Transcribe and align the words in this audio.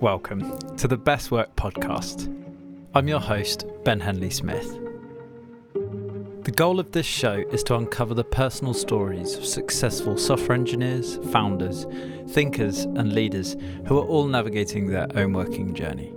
Welcome 0.00 0.76
to 0.76 0.86
the 0.86 0.98
Best 0.98 1.30
Work 1.30 1.56
Podcast. 1.56 2.30
I'm 2.94 3.08
your 3.08 3.18
host, 3.18 3.64
Ben 3.82 3.98
Henley 3.98 4.28
Smith. 4.28 4.78
The 5.72 6.52
goal 6.54 6.78
of 6.78 6.92
this 6.92 7.06
show 7.06 7.42
is 7.50 7.62
to 7.64 7.76
uncover 7.76 8.12
the 8.12 8.22
personal 8.22 8.74
stories 8.74 9.36
of 9.36 9.46
successful 9.46 10.18
software 10.18 10.54
engineers, 10.54 11.16
founders, 11.32 11.86
thinkers, 12.28 12.80
and 12.80 13.14
leaders 13.14 13.56
who 13.86 13.96
are 13.98 14.04
all 14.04 14.26
navigating 14.26 14.88
their 14.88 15.08
own 15.14 15.32
working 15.32 15.74
journey. 15.74 16.12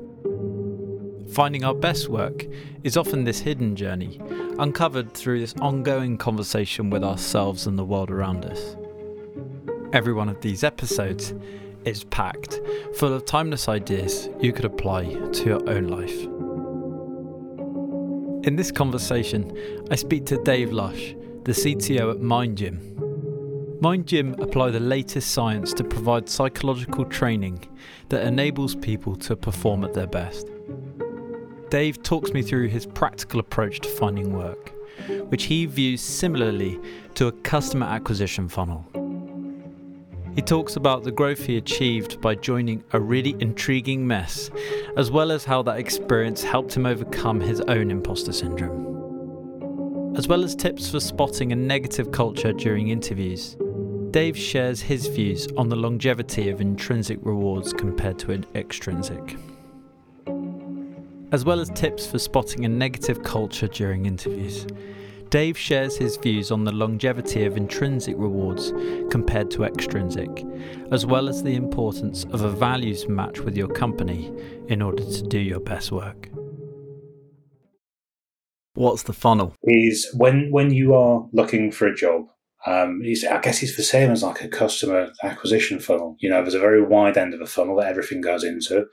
Finding 1.31 1.63
our 1.63 1.73
best 1.73 2.09
work 2.09 2.45
is 2.83 2.97
often 2.97 3.23
this 3.23 3.39
hidden 3.39 3.77
journey, 3.77 4.19
uncovered 4.59 5.13
through 5.13 5.39
this 5.39 5.55
ongoing 5.61 6.17
conversation 6.17 6.89
with 6.89 7.05
ourselves 7.05 7.65
and 7.65 7.79
the 7.79 7.85
world 7.85 8.11
around 8.11 8.43
us. 8.43 8.75
Every 9.93 10.13
one 10.13 10.27
of 10.27 10.41
these 10.41 10.65
episodes 10.65 11.33
is 11.85 12.03
packed, 12.05 12.59
full 12.95 13.13
of 13.13 13.25
timeless 13.25 13.67
ideas 13.67 14.29
you 14.39 14.53
could 14.53 14.65
apply 14.65 15.05
to 15.05 15.45
your 15.45 15.69
own 15.69 15.87
life. 15.87 16.23
In 18.47 18.55
this 18.55 18.71
conversation, 18.71 19.51
I 19.91 19.95
speak 19.95 20.25
to 20.27 20.41
Dave 20.43 20.71
Lush, 20.71 21.15
the 21.43 21.51
CTO 21.51 22.11
at 22.11 22.21
Mind 22.21 22.57
Gym. 22.57 23.77
Mind 23.81 24.07
Gym 24.07 24.35
apply 24.39 24.71
the 24.71 24.79
latest 24.79 25.31
science 25.31 25.73
to 25.73 25.83
provide 25.83 26.29
psychological 26.29 27.05
training 27.05 27.65
that 28.09 28.25
enables 28.25 28.75
people 28.75 29.15
to 29.17 29.35
perform 29.35 29.83
at 29.83 29.93
their 29.93 30.07
best. 30.07 30.47
Dave 31.69 32.01
talks 32.03 32.31
me 32.31 32.41
through 32.41 32.67
his 32.67 32.85
practical 32.85 33.39
approach 33.39 33.79
to 33.81 33.89
finding 33.89 34.33
work, 34.33 34.73
which 35.29 35.43
he 35.43 35.65
views 35.65 36.01
similarly 36.01 36.79
to 37.15 37.27
a 37.27 37.31
customer 37.31 37.85
acquisition 37.85 38.49
funnel. 38.49 38.85
He 40.39 40.43
talks 40.43 40.77
about 40.77 41.03
the 41.03 41.11
growth 41.11 41.45
he 41.45 41.57
achieved 41.57 42.21
by 42.21 42.33
joining 42.33 42.81
a 42.93 42.99
really 43.01 43.35
intriguing 43.41 44.07
mess, 44.07 44.49
as 44.95 45.11
well 45.11 45.33
as 45.33 45.43
how 45.43 45.61
that 45.63 45.79
experience 45.79 46.41
helped 46.41 46.77
him 46.77 46.85
overcome 46.85 47.41
his 47.41 47.59
own 47.59 47.91
imposter 47.91 48.31
syndrome. 48.31 50.15
As 50.15 50.29
well 50.29 50.45
as 50.45 50.55
tips 50.55 50.89
for 50.89 51.01
spotting 51.01 51.51
a 51.51 51.57
negative 51.57 52.13
culture 52.13 52.53
during 52.53 52.87
interviews, 52.87 53.57
Dave 54.11 54.37
shares 54.37 54.79
his 54.79 55.07
views 55.07 55.49
on 55.57 55.67
the 55.67 55.75
longevity 55.75 56.47
of 56.47 56.61
intrinsic 56.61 57.19
rewards 57.21 57.73
compared 57.73 58.17
to 58.19 58.41
extrinsic 58.55 59.35
as 61.31 61.45
well 61.45 61.59
as 61.59 61.69
tips 61.71 62.07
for 62.07 62.17
spotting 62.17 62.65
a 62.65 62.69
negative 62.69 63.21
culture 63.21 63.67
during 63.67 64.07
interviews. 64.07 64.65
Dave 65.29 65.57
shares 65.57 65.95
his 65.95 66.17
views 66.17 66.49
on 66.49 66.63
the 66.63 66.71
longevity 66.71 67.45
of 67.45 67.55
intrinsic 67.55 68.15
rewards 68.17 68.73
compared 69.11 69.51
to 69.51 69.63
extrinsic, 69.63 70.43
as 70.91 71.05
well 71.05 71.29
as 71.29 71.43
the 71.43 71.55
importance 71.55 72.23
of 72.31 72.41
a 72.41 72.49
values 72.49 73.07
match 73.07 73.39
with 73.39 73.55
your 73.55 73.67
company 73.67 74.33
in 74.69 74.81
order 74.81 75.03
to 75.03 75.21
do 75.23 75.37
your 75.37 75.59
best 75.59 75.91
work. 75.91 76.29
What's 78.73 79.03
the 79.03 79.13
funnel? 79.13 79.53
Is 79.63 80.11
when 80.17 80.49
when 80.51 80.71
you 80.71 80.95
are 80.95 81.27
looking 81.31 81.71
for 81.71 81.85
a 81.85 81.95
job, 81.95 82.25
um, 82.65 83.01
I 83.03 83.39
guess 83.39 83.61
it's 83.61 83.77
the 83.77 83.83
same 83.83 84.09
as 84.09 84.23
like 84.23 84.41
a 84.43 84.47
customer 84.47 85.11
acquisition 85.23 85.79
funnel. 85.79 86.15
You 86.19 86.29
know, 86.29 86.41
there's 86.41 86.55
a 86.55 86.59
very 86.59 86.81
wide 86.81 87.17
end 87.17 87.35
of 87.35 87.41
a 87.41 87.45
funnel 87.45 87.75
that 87.75 87.87
everything 87.87 88.21
goes 88.21 88.43
into. 88.43 88.87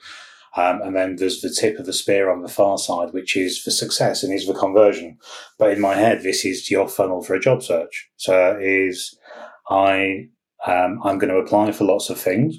Um, 0.56 0.80
and 0.82 0.96
then 0.96 1.16
there's 1.16 1.42
the 1.42 1.50
tip 1.50 1.78
of 1.78 1.86
the 1.86 1.92
spear 1.92 2.30
on 2.30 2.42
the 2.42 2.48
far 2.48 2.78
side, 2.78 3.12
which 3.12 3.36
is 3.36 3.58
for 3.58 3.70
success 3.70 4.22
and 4.22 4.32
is 4.32 4.46
the 4.46 4.54
conversion. 4.54 5.18
But 5.58 5.72
in 5.72 5.80
my 5.80 5.94
head, 5.94 6.22
this 6.22 6.44
is 6.44 6.70
your 6.70 6.88
funnel 6.88 7.22
for 7.22 7.34
a 7.34 7.40
job 7.40 7.62
search. 7.62 8.08
So 8.16 8.58
is 8.60 9.18
I 9.68 10.28
um, 10.66 11.00
I'm 11.04 11.18
going 11.18 11.32
to 11.32 11.38
apply 11.38 11.72
for 11.72 11.84
lots 11.84 12.10
of 12.10 12.18
things. 12.18 12.56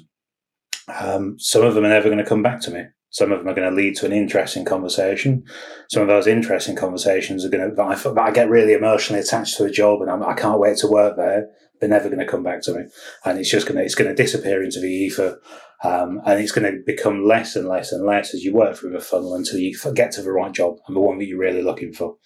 Um, 1.00 1.38
some 1.38 1.62
of 1.62 1.74
them 1.74 1.84
are 1.84 1.90
never 1.90 2.08
going 2.08 2.22
to 2.22 2.24
come 2.24 2.42
back 2.42 2.60
to 2.62 2.70
me. 2.70 2.84
Some 3.10 3.32
of 3.32 3.38
them 3.38 3.48
are 3.48 3.54
going 3.54 3.68
to 3.68 3.74
lead 3.74 3.96
to 3.96 4.06
an 4.06 4.12
interesting 4.12 4.64
conversation. 4.64 5.44
Some 5.90 6.02
of 6.02 6.08
those 6.08 6.26
interesting 6.26 6.76
conversations 6.76 7.44
are 7.44 7.48
going 7.48 7.74
to, 7.74 7.82
I, 7.82 8.22
I 8.22 8.30
get 8.30 8.50
really 8.50 8.74
emotionally 8.74 9.20
attached 9.20 9.56
to 9.56 9.64
a 9.64 9.70
job 9.70 10.02
and 10.02 10.10
I'm, 10.10 10.22
I 10.22 10.34
can 10.34 10.50
not 10.50 10.60
wait 10.60 10.76
to 10.78 10.88
work 10.88 11.16
there. 11.16 11.48
They're 11.80 11.88
never 11.88 12.08
going 12.08 12.20
to 12.20 12.26
come 12.26 12.42
back 12.42 12.62
to 12.62 12.74
me. 12.74 12.84
And 13.24 13.38
it's 13.38 13.50
just 13.50 13.66
going 13.66 13.78
to, 13.78 13.84
it's 13.84 13.94
going 13.94 14.14
to 14.14 14.22
disappear 14.22 14.62
into 14.62 14.80
the 14.80 14.88
ether. 14.88 15.38
Um, 15.84 16.20
and 16.26 16.40
it's 16.40 16.50
going 16.50 16.70
to 16.72 16.82
become 16.84 17.24
less 17.24 17.54
and 17.54 17.68
less 17.68 17.92
and 17.92 18.04
less 18.04 18.34
as 18.34 18.42
you 18.42 18.52
work 18.52 18.76
through 18.76 18.92
the 18.92 19.00
funnel 19.00 19.34
until 19.34 19.60
you 19.60 19.76
get 19.94 20.10
to 20.12 20.22
the 20.22 20.32
right 20.32 20.52
job 20.52 20.78
and 20.86 20.96
the 20.96 21.00
one 21.00 21.18
that 21.18 21.26
you're 21.26 21.38
really 21.38 21.62
looking 21.62 21.92
for. 21.92 22.16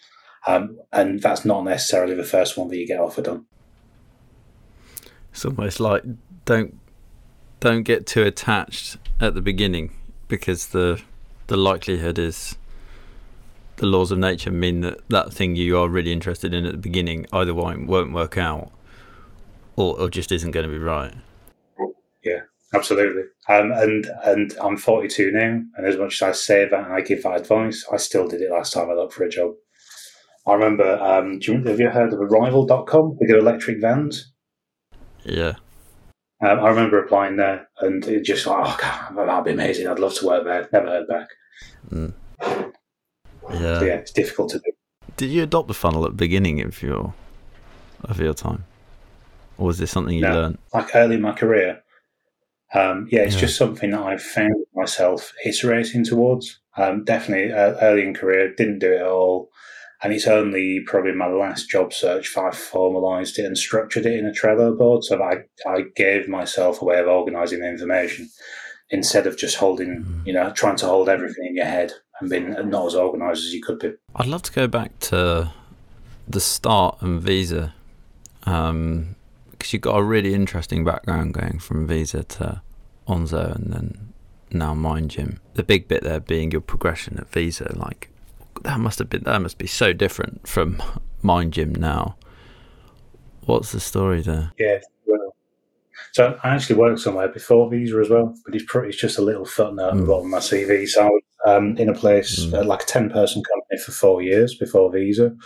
Um, 0.46 0.78
and 0.90 1.20
that's 1.20 1.44
not 1.44 1.64
necessarily 1.64 2.14
the 2.14 2.24
first 2.24 2.56
one 2.56 2.68
that 2.68 2.78
you 2.78 2.86
get 2.86 2.98
offered 2.98 3.28
on. 3.28 3.46
It's 5.30 5.44
almost 5.44 5.80
like 5.80 6.02
don't 6.44 6.78
don't 7.60 7.84
get 7.84 8.06
too 8.06 8.24
attached 8.24 8.96
at 9.20 9.34
the 9.34 9.40
beginning 9.40 9.96
because 10.28 10.69
the 10.69 11.00
the 11.46 11.56
likelihood 11.56 12.19
is 12.19 12.56
the 13.76 13.86
laws 13.86 14.10
of 14.10 14.19
nature 14.19 14.50
mean 14.50 14.80
that 14.80 15.08
that 15.08 15.32
thing 15.32 15.56
you 15.56 15.78
are 15.78 15.88
really 15.88 16.12
interested 16.12 16.52
in 16.52 16.64
at 16.64 16.72
the 16.72 16.78
beginning 16.78 17.26
either 17.32 17.54
won't, 17.54 17.86
won't 17.86 18.12
work 18.12 18.36
out 18.36 18.70
or, 19.76 19.98
or 19.98 20.10
just 20.10 20.30
isn't 20.32 20.50
going 20.50 20.66
to 20.66 20.72
be 20.72 20.78
right. 20.78 21.14
Absolutely. 22.75 23.22
Um, 23.49 23.71
and 23.72 24.06
and 24.25 24.55
I'm 24.60 24.77
42 24.77 25.31
now, 25.33 25.60
and 25.77 25.87
as 25.87 25.99
much 25.99 26.22
as 26.22 26.22
I 26.22 26.33
say 26.33 26.69
that 26.69 26.84
and 26.84 26.93
I 26.93 27.00
give 27.00 27.22
that 27.22 27.41
advice, 27.41 27.84
I 27.93 27.97
still 27.99 28.27
did 28.27 28.41
it 28.41 28.50
last 28.50 28.72
time 28.72 28.91
I 28.91 28.94
looked 28.94 29.12
for 29.12 29.25
a 29.25 29.28
job. 29.28 29.53
I 30.47 30.55
remember, 30.55 30.99
um, 30.99 31.38
you, 31.43 31.62
have 31.65 31.78
you 31.78 31.88
heard 31.88 32.12
of 32.12 32.21
Arrival.com? 32.21 33.19
They 33.21 33.27
do 33.27 33.38
electric 33.38 33.81
vans. 33.81 34.32
Yeah. 35.25 35.55
Um, 36.41 36.59
I 36.59 36.69
remember 36.69 36.99
applying 36.99 37.37
there, 37.37 37.69
and 37.81 38.05
it 38.06 38.25
just 38.25 38.47
like, 38.47 38.59
oh 38.59 38.77
god, 38.81 39.28
that'd 39.28 39.44
be 39.44 39.53
amazing. 39.53 39.87
I'd 39.87 40.00
love 40.00 40.15
to 40.15 40.27
work 40.27 40.44
there. 40.44 40.69
Never 40.72 40.87
heard 40.87 41.06
back. 41.06 41.28
Mm. 41.91 42.15
Yeah, 43.50 43.78
so, 43.78 43.84
yeah, 43.84 43.94
it's 43.94 44.12
difficult 44.12 44.50
to 44.50 44.59
do. 44.59 44.72
Did 45.16 45.31
you 45.31 45.43
adopt 45.44 45.69
the 45.69 45.75
funnel 45.75 46.05
at 46.05 46.12
the 46.12 46.16
beginning 46.16 46.61
of 46.62 46.82
your 46.82 47.15
of 48.05 48.19
your 48.19 48.34
time, 48.34 48.65
or 49.59 49.66
was 49.66 49.78
this 49.78 49.91
something 49.93 50.16
you 50.16 50.22
no, 50.22 50.34
learned 50.34 50.59
like 50.75 50.97
early 50.97 51.16
in 51.16 51.21
my 51.21 51.32
career? 51.32 51.81
Um, 52.75 53.06
yeah, 53.10 53.21
it's 53.21 53.34
yeah. 53.34 53.43
just 53.43 53.56
something 53.56 53.91
that 53.91 54.03
I've 54.03 54.22
found 54.22 54.55
myself 54.75 55.33
iterating 55.44 56.05
towards. 56.05 56.60
Um, 56.77 57.05
definitely 57.05 57.53
uh, 57.53 57.75
early 57.83 58.03
in 58.03 58.15
career, 58.15 58.55
didn't 58.55 58.78
do 58.78 58.93
it 58.93 59.03
all. 59.03 59.50
And 60.03 60.12
it's 60.12 60.27
only 60.27 60.81
probably 60.84 61.12
my 61.12 61.28
last 61.28 61.71
job 61.71 61.93
search 61.93 62.34
that 62.34 62.44
I 62.44 62.50
formalised 62.50 63.38
it 63.38 63.44
and 63.44 63.56
structured 63.56 64.05
it 64.05 64.19
in 64.19 64.27
a 64.27 64.32
Trello 64.32 64.77
board. 64.77 65.05
So 65.05 65.22
I, 65.22 65.44
I 65.69 65.84
gave 65.94 66.28
myself 66.28 66.82
a 66.82 66.84
way 66.84 66.99
of 66.99 67.06
organising 67.06 67.61
the 67.61 67.69
information 67.69 68.28
instead 68.91 69.27
of 69.27 69.38
just 69.38 69.56
holding, 69.56 70.05
mm. 70.05 70.27
you 70.27 70.32
know, 70.32 70.50
trying 70.50 70.77
to 70.77 70.87
hold 70.87 71.09
everything 71.09 71.47
in 71.47 71.56
your 71.56 71.66
head 71.66 71.93
and 72.21 72.28
being 72.28 72.50
not 72.69 72.87
as 72.87 72.94
organised 72.97 73.44
as 73.44 73.55
you 73.55 73.62
could 73.62 73.78
be. 73.78 73.93
I'd 74.16 74.27
love 74.27 74.43
to 74.43 74.53
go 74.53 74.66
back 74.66 74.99
to 75.00 75.53
the 76.28 76.41
start 76.41 76.99
and 77.00 77.21
Visa 77.21 77.75
because 79.62 79.73
you've 79.73 79.83
got 79.83 79.97
a 79.97 80.03
really 80.03 80.34
interesting 80.34 80.84
background 80.84 81.34
going 81.34 81.61
from 81.61 81.87
Visa 81.87 82.25
to 82.25 82.61
Onzo 83.06 83.55
and 83.55 83.73
then 83.73 84.12
now 84.50 84.75
Mind 84.75 85.12
Gym. 85.12 85.39
The 85.55 85.62
big 85.62 85.87
bit 85.87 86.03
there 86.03 86.19
being 86.19 86.50
your 86.50 86.61
progression 86.61 87.17
at 87.19 87.31
Visa, 87.31 87.73
like 87.78 88.11
that 88.62 88.81
must 88.81 88.99
have 88.99 89.09
been 89.09 89.23
that 89.23 89.41
must 89.41 89.59
be 89.59 89.69
so 89.69 89.93
different 89.93 90.49
from 90.49 90.83
Mind 91.23 91.53
Gym 91.53 91.77
now. 91.77 92.17
What's 93.47 93.71
the 93.71 93.78
story 93.78 94.21
there? 94.21 94.50
Yeah, 94.59 94.81
well, 95.06 95.37
so 96.11 96.37
I 96.43 96.56
actually 96.56 96.81
worked 96.81 96.99
somewhere 96.99 97.29
before 97.29 97.71
Visa 97.71 97.99
as 97.99 98.11
well, 98.11 98.34
but 98.44 98.56
it's 98.56 98.65
pretty. 98.67 98.89
It's 98.89 98.99
just 98.99 99.19
a 99.19 99.23
little 99.23 99.44
footnote 99.44 99.84
mm. 99.84 99.91
at 99.91 99.94
the 99.94 100.00
hmm. 100.00 100.09
bottom 100.09 100.27
of 100.27 100.31
my 100.33 100.39
CV. 100.39 100.89
So 100.89 101.03
I 101.03 101.09
was 101.09 101.23
um, 101.47 101.77
in 101.77 101.89
a 101.89 101.94
place 101.94 102.47
mm. 102.47 102.55
uh, 102.55 102.65
like 102.65 102.83
a 102.83 102.87
ten-person 102.87 103.44
company 103.44 103.79
for 103.79 103.93
four 103.93 104.23
years 104.23 104.56
before 104.56 104.91
Visa, 104.91 105.37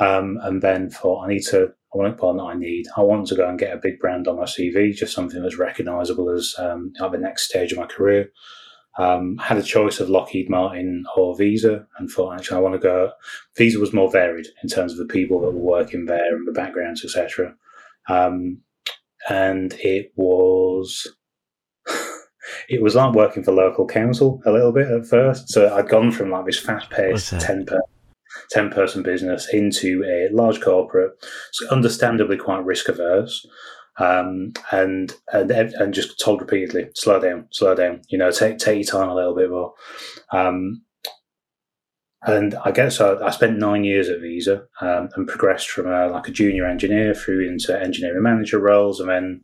um, 0.00 0.38
and 0.42 0.62
then 0.62 0.90
thought 0.90 1.24
I 1.24 1.28
need 1.28 1.42
to. 1.46 1.72
I 1.92 1.98
want 1.98 2.16
to, 2.16 2.24
well, 2.24 2.40
I 2.40 2.54
need. 2.54 2.86
I 2.96 3.02
want 3.02 3.26
to 3.28 3.34
go 3.34 3.48
and 3.48 3.58
get 3.58 3.74
a 3.74 3.80
big 3.80 3.98
brand 3.98 4.26
on 4.28 4.36
my 4.36 4.44
CV, 4.44 4.94
just 4.94 5.14
something 5.14 5.42
that's 5.42 5.58
recognisable 5.58 6.30
as 6.30 6.54
um, 6.58 6.92
like 6.98 7.12
the 7.12 7.18
next 7.18 7.48
stage 7.48 7.72
of 7.72 7.78
my 7.78 7.86
career. 7.86 8.30
Um, 8.98 9.38
had 9.38 9.58
a 9.58 9.62
choice 9.62 10.00
of 10.00 10.10
Lockheed 10.10 10.50
Martin 10.50 11.04
or 11.16 11.36
Visa 11.36 11.86
and 11.98 12.10
thought, 12.10 12.34
actually, 12.34 12.58
I 12.58 12.60
want 12.60 12.74
to 12.74 12.80
go. 12.80 13.12
Visa 13.56 13.78
was 13.78 13.92
more 13.92 14.10
varied 14.10 14.46
in 14.62 14.68
terms 14.68 14.92
of 14.92 14.98
the 14.98 15.12
people 15.12 15.40
that 15.40 15.52
were 15.52 15.52
working 15.52 16.06
there 16.06 16.34
and 16.34 16.46
the 16.46 16.52
backgrounds, 16.52 17.04
etc. 17.04 17.54
Um, 18.08 18.62
and 19.28 19.74
it 19.74 20.12
was. 20.16 21.06
it 22.68 22.82
was 22.82 22.94
like 22.94 23.14
working 23.14 23.42
for 23.42 23.52
local 23.52 23.86
council 23.86 24.40
a 24.46 24.52
little 24.52 24.72
bit 24.72 24.88
at 24.88 25.06
first. 25.06 25.50
So 25.50 25.74
I'd 25.74 25.88
gone 25.88 26.10
from 26.12 26.30
like 26.30 26.46
this 26.46 26.58
fast 26.58 26.90
paced 26.90 27.38
10 27.40 27.66
per, 27.66 27.80
10 28.50 28.70
person 28.70 29.02
business 29.02 29.52
into 29.52 30.04
a 30.04 30.34
large 30.34 30.60
corporate, 30.60 31.12
so 31.52 31.68
understandably 31.68 32.36
quite 32.36 32.64
risk 32.64 32.88
averse 32.88 33.46
um, 34.00 34.52
and 34.72 35.14
and 35.32 35.50
and 35.50 35.94
just 35.94 36.18
told 36.18 36.40
repeatedly, 36.40 36.88
slow 36.94 37.20
down, 37.20 37.46
slow 37.50 37.74
down. 37.74 38.02
You 38.08 38.18
know, 38.18 38.30
take 38.30 38.58
take 38.58 38.76
your 38.76 39.00
time 39.00 39.10
a 39.10 39.14
little 39.14 39.34
bit 39.34 39.50
more. 39.50 39.74
Um, 40.32 40.82
and 42.22 42.54
I 42.64 42.70
guess 42.70 43.00
I, 43.00 43.14
I, 43.14 43.30
spent 43.30 43.58
nine 43.58 43.82
years 43.82 44.10
at 44.10 44.20
Visa 44.20 44.64
um, 44.82 45.08
and 45.16 45.26
progressed 45.26 45.70
from 45.70 45.86
a, 45.86 46.06
like 46.08 46.28
a 46.28 46.32
junior 46.32 46.66
engineer 46.66 47.14
through 47.14 47.48
into 47.48 47.78
engineering 47.78 48.22
manager 48.22 48.58
roles, 48.58 49.00
and 49.00 49.08
then 49.08 49.42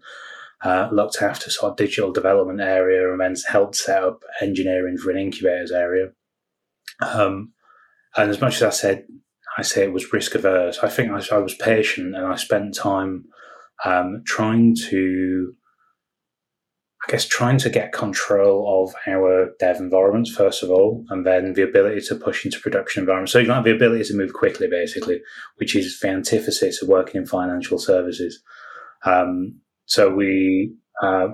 uh, 0.62 0.88
looked 0.92 1.22
after 1.22 1.50
sort 1.50 1.72
of 1.72 1.76
digital 1.76 2.12
development 2.12 2.60
area 2.60 3.10
and 3.10 3.20
then 3.20 3.34
helped 3.48 3.76
set 3.76 4.02
up 4.02 4.22
engineering 4.40 4.96
for 4.96 5.10
an 5.10 5.18
incubators 5.18 5.72
area. 5.72 6.08
Um, 7.00 7.52
and 8.16 8.30
as 8.30 8.40
much 8.40 8.56
as 8.56 8.62
I 8.62 8.70
said, 8.70 9.06
I 9.58 9.62
say 9.62 9.84
it 9.84 9.92
was 9.92 10.12
risk 10.12 10.34
averse, 10.34 10.80
I 10.82 10.88
think 10.88 11.10
I, 11.10 11.34
I 11.34 11.38
was 11.38 11.54
patient 11.54 12.14
and 12.14 12.26
I 12.26 12.36
spent 12.36 12.74
time 12.74 13.24
um, 13.84 14.22
trying 14.26 14.76
to 14.90 15.54
I 17.06 17.12
guess 17.12 17.26
trying 17.26 17.58
to 17.58 17.70
get 17.70 17.92
control 17.92 18.84
of 18.84 18.94
our 19.06 19.50
dev 19.60 19.76
environments 19.76 20.34
first 20.34 20.64
of 20.64 20.70
all, 20.70 21.04
and 21.08 21.24
then 21.24 21.52
the 21.52 21.62
ability 21.62 22.00
to 22.08 22.16
push 22.16 22.44
into 22.44 22.58
production 22.58 23.00
environments. 23.00 23.32
So 23.32 23.38
you 23.38 23.50
have 23.52 23.64
the 23.64 23.74
ability 23.74 24.04
to 24.04 24.16
move 24.16 24.32
quickly, 24.32 24.66
basically, 24.66 25.20
which 25.56 25.76
is 25.76 26.00
the 26.00 26.08
antithesis 26.08 26.82
of 26.82 26.88
working 26.88 27.20
in 27.20 27.26
financial 27.26 27.78
services. 27.78 28.42
Um, 29.04 29.60
so 29.84 30.12
we, 30.12 30.74
uh, 31.00 31.28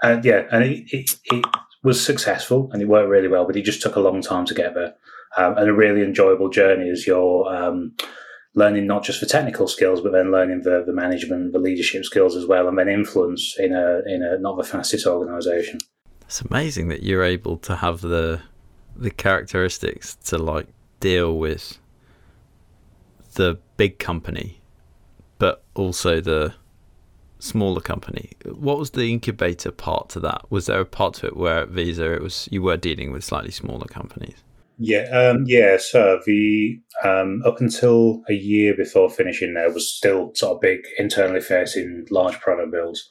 and 0.00 0.24
yeah, 0.24 0.42
and 0.52 0.62
it, 0.62 0.84
it, 0.92 1.10
it, 1.24 1.44
was 1.82 2.04
successful 2.04 2.68
and 2.72 2.82
it 2.82 2.88
worked 2.88 3.08
really 3.08 3.28
well, 3.28 3.46
but 3.46 3.54
it 3.54 3.64
just 3.64 3.80
took 3.80 3.94
a 3.94 4.00
long 4.00 4.20
time 4.20 4.44
to 4.44 4.54
get 4.54 4.74
there, 4.74 4.94
um, 5.36 5.56
and 5.58 5.68
a 5.68 5.72
really 5.72 6.02
enjoyable 6.02 6.48
journey 6.48 6.88
as 6.88 7.06
you're 7.06 7.46
um, 7.54 7.94
learning 8.54 8.86
not 8.86 9.04
just 9.04 9.20
the 9.20 9.26
technical 9.26 9.68
skills, 9.68 10.00
but 10.00 10.12
then 10.12 10.32
learning 10.32 10.62
the, 10.62 10.82
the 10.84 10.92
management, 10.92 11.52
the 11.52 11.58
leadership 11.58 12.04
skills 12.04 12.34
as 12.34 12.46
well, 12.46 12.66
and 12.68 12.78
then 12.78 12.88
influence 12.88 13.54
in 13.58 13.72
a 13.72 14.02
in 14.06 14.22
a 14.22 14.38
not 14.38 14.56
the 14.56 14.64
fastest 14.64 15.06
organisation. 15.06 15.78
It's 16.22 16.40
amazing 16.40 16.88
that 16.88 17.02
you're 17.02 17.22
able 17.22 17.58
to 17.58 17.76
have 17.76 18.00
the 18.00 18.40
the 18.96 19.10
characteristics 19.10 20.16
to 20.24 20.38
like 20.38 20.66
deal 21.00 21.38
with 21.38 21.78
the 23.34 23.58
big 23.76 23.98
company, 23.98 24.60
but 25.38 25.62
also 25.74 26.20
the 26.20 26.54
smaller 27.38 27.82
company. 27.82 28.32
What 28.46 28.78
was 28.78 28.92
the 28.92 29.12
incubator 29.12 29.70
part 29.70 30.08
to 30.10 30.20
that? 30.20 30.50
Was 30.50 30.66
there 30.66 30.80
a 30.80 30.86
part 30.86 31.14
to 31.14 31.26
it 31.26 31.36
where 31.36 31.58
at 31.58 31.68
Visa 31.68 32.14
it 32.14 32.22
was 32.22 32.48
you 32.50 32.62
were 32.62 32.78
dealing 32.78 33.12
with 33.12 33.22
slightly 33.22 33.50
smaller 33.50 33.86
companies? 33.86 34.42
Yeah, 34.78 35.04
um, 35.10 35.44
yeah. 35.46 35.78
So 35.78 36.20
the 36.26 36.78
um, 37.02 37.42
up 37.46 37.60
until 37.60 38.22
a 38.28 38.34
year 38.34 38.74
before 38.76 39.08
finishing 39.08 39.54
there 39.54 39.72
was 39.72 39.90
still 39.90 40.32
sort 40.34 40.56
of 40.56 40.60
big 40.60 40.80
internally 40.98 41.40
facing 41.40 42.06
large 42.10 42.38
product 42.40 42.72
builds, 42.72 43.08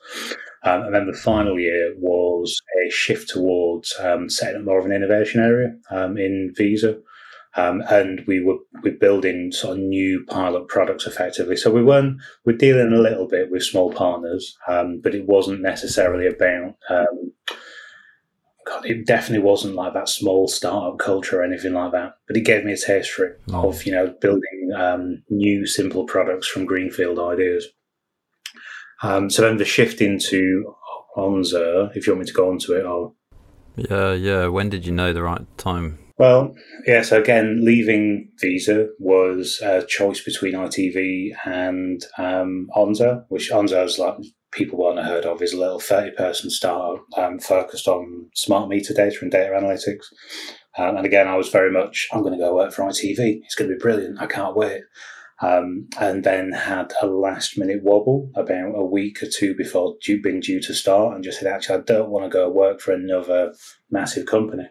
um, 0.63 0.83
and 0.83 0.93
then 0.93 1.07
the 1.07 1.17
final 1.17 1.59
year 1.59 1.93
was 1.97 2.55
a 2.85 2.91
shift 2.91 3.29
towards 3.29 3.95
um, 3.99 4.29
setting 4.29 4.57
up 4.57 4.65
more 4.65 4.79
of 4.79 4.85
an 4.85 4.91
innovation 4.91 5.41
area 5.41 5.75
um, 5.89 6.17
in 6.17 6.53
Visa. 6.55 6.97
Um, 7.57 7.81
and 7.89 8.21
we 8.27 8.43
were 8.43 8.57
we 8.83 8.91
building 8.91 9.51
sort 9.51 9.77
of 9.77 9.83
new 9.83 10.23
pilot 10.27 10.67
products 10.67 11.07
effectively. 11.07 11.55
So 11.55 11.71
we 11.71 11.83
weren't 11.83 12.19
we're 12.45 12.57
dealing 12.57 12.93
a 12.93 13.01
little 13.01 13.27
bit 13.27 13.49
with 13.49 13.63
small 13.63 13.91
partners, 13.91 14.55
um, 14.67 14.99
but 15.01 15.15
it 15.15 15.25
wasn't 15.25 15.61
necessarily 15.61 16.27
about 16.27 16.75
God, 18.65 18.85
it 18.85 19.05
definitely 19.05 19.45
wasn't 19.45 19.75
like 19.75 19.93
that 19.93 20.09
small 20.09 20.47
startup 20.47 20.97
culture 20.97 21.39
or 21.39 21.43
anything 21.43 21.73
like 21.73 21.91
that. 21.91 22.15
But 22.27 22.37
it 22.37 22.41
gave 22.41 22.65
me 22.65 22.73
a 22.73 22.77
taste 22.77 23.11
for 23.11 23.25
it 23.25 23.41
oh. 23.53 23.69
of 23.69 23.85
you 23.85 23.91
know 23.91 24.13
building 24.19 24.71
um, 24.75 25.23
new 25.29 25.65
simple 25.65 26.05
products 26.05 26.47
from 26.47 26.65
greenfield 26.65 27.19
ideas. 27.19 27.67
Um, 29.03 29.29
so 29.29 29.43
then 29.43 29.57
the 29.57 29.65
shift 29.65 30.01
into 30.01 30.73
Onzo, 31.15 31.95
if 31.95 32.07
you 32.07 32.13
want 32.13 32.21
me 32.21 32.27
to 32.27 32.33
go 32.33 32.49
on 32.49 32.59
to 32.59 32.73
it, 32.73 32.85
I'll. 32.85 33.15
Yeah, 33.75 34.13
yeah. 34.13 34.47
When 34.47 34.69
did 34.69 34.85
you 34.85 34.93
know 34.93 35.13
the 35.13 35.23
right 35.23 35.45
time? 35.57 35.99
Well, 36.17 36.55
yeah. 36.87 37.01
So 37.01 37.19
again, 37.19 37.65
leaving 37.65 38.31
Visa 38.39 38.87
was 38.99 39.59
a 39.61 39.85
choice 39.85 40.23
between 40.23 40.53
ITV 40.53 41.31
and 41.45 42.03
um, 42.17 42.69
Onzo, 42.75 43.25
which 43.27 43.51
Onzo 43.51 43.83
was 43.83 43.99
like 43.99 44.15
people 44.55 44.79
won't 44.79 44.97
have 44.97 45.07
heard 45.07 45.25
of 45.25 45.41
is 45.41 45.53
a 45.53 45.59
little 45.59 45.79
30 45.79 46.11
person 46.11 46.49
startup 46.49 47.05
um, 47.17 47.39
focused 47.39 47.87
on 47.87 48.29
smart 48.33 48.69
meter 48.69 48.93
data 48.93 49.17
and 49.21 49.31
data 49.31 49.53
analytics. 49.53 50.05
Um, 50.77 50.97
and 50.97 51.05
again, 51.05 51.27
I 51.27 51.35
was 51.35 51.49
very 51.49 51.71
much, 51.71 52.07
I'm 52.11 52.21
going 52.21 52.33
to 52.33 52.39
go 52.39 52.55
work 52.55 52.73
for 52.73 52.83
ITV. 52.83 53.41
It's 53.43 53.55
going 53.55 53.69
to 53.69 53.75
be 53.75 53.81
brilliant. 53.81 54.21
I 54.21 54.25
can't 54.25 54.55
wait. 54.55 54.81
Um, 55.41 55.89
and 55.99 56.23
then 56.23 56.53
had 56.53 56.93
a 57.01 57.07
last 57.07 57.57
minute 57.57 57.83
wobble 57.83 58.31
about 58.35 58.73
a 58.73 58.85
week 58.85 59.21
or 59.21 59.27
two 59.27 59.53
before 59.53 59.95
due, 60.01 60.21
being 60.21 60.39
due 60.39 60.61
to 60.61 60.73
start 60.73 61.13
and 61.13 61.23
just 61.23 61.39
said, 61.39 61.51
actually, 61.51 61.79
I 61.79 61.81
don't 61.81 62.09
want 62.09 62.23
to 62.25 62.29
go 62.29 62.49
work 62.49 62.79
for 62.79 62.93
another 62.93 63.53
massive 63.91 64.25
company. 64.25 64.69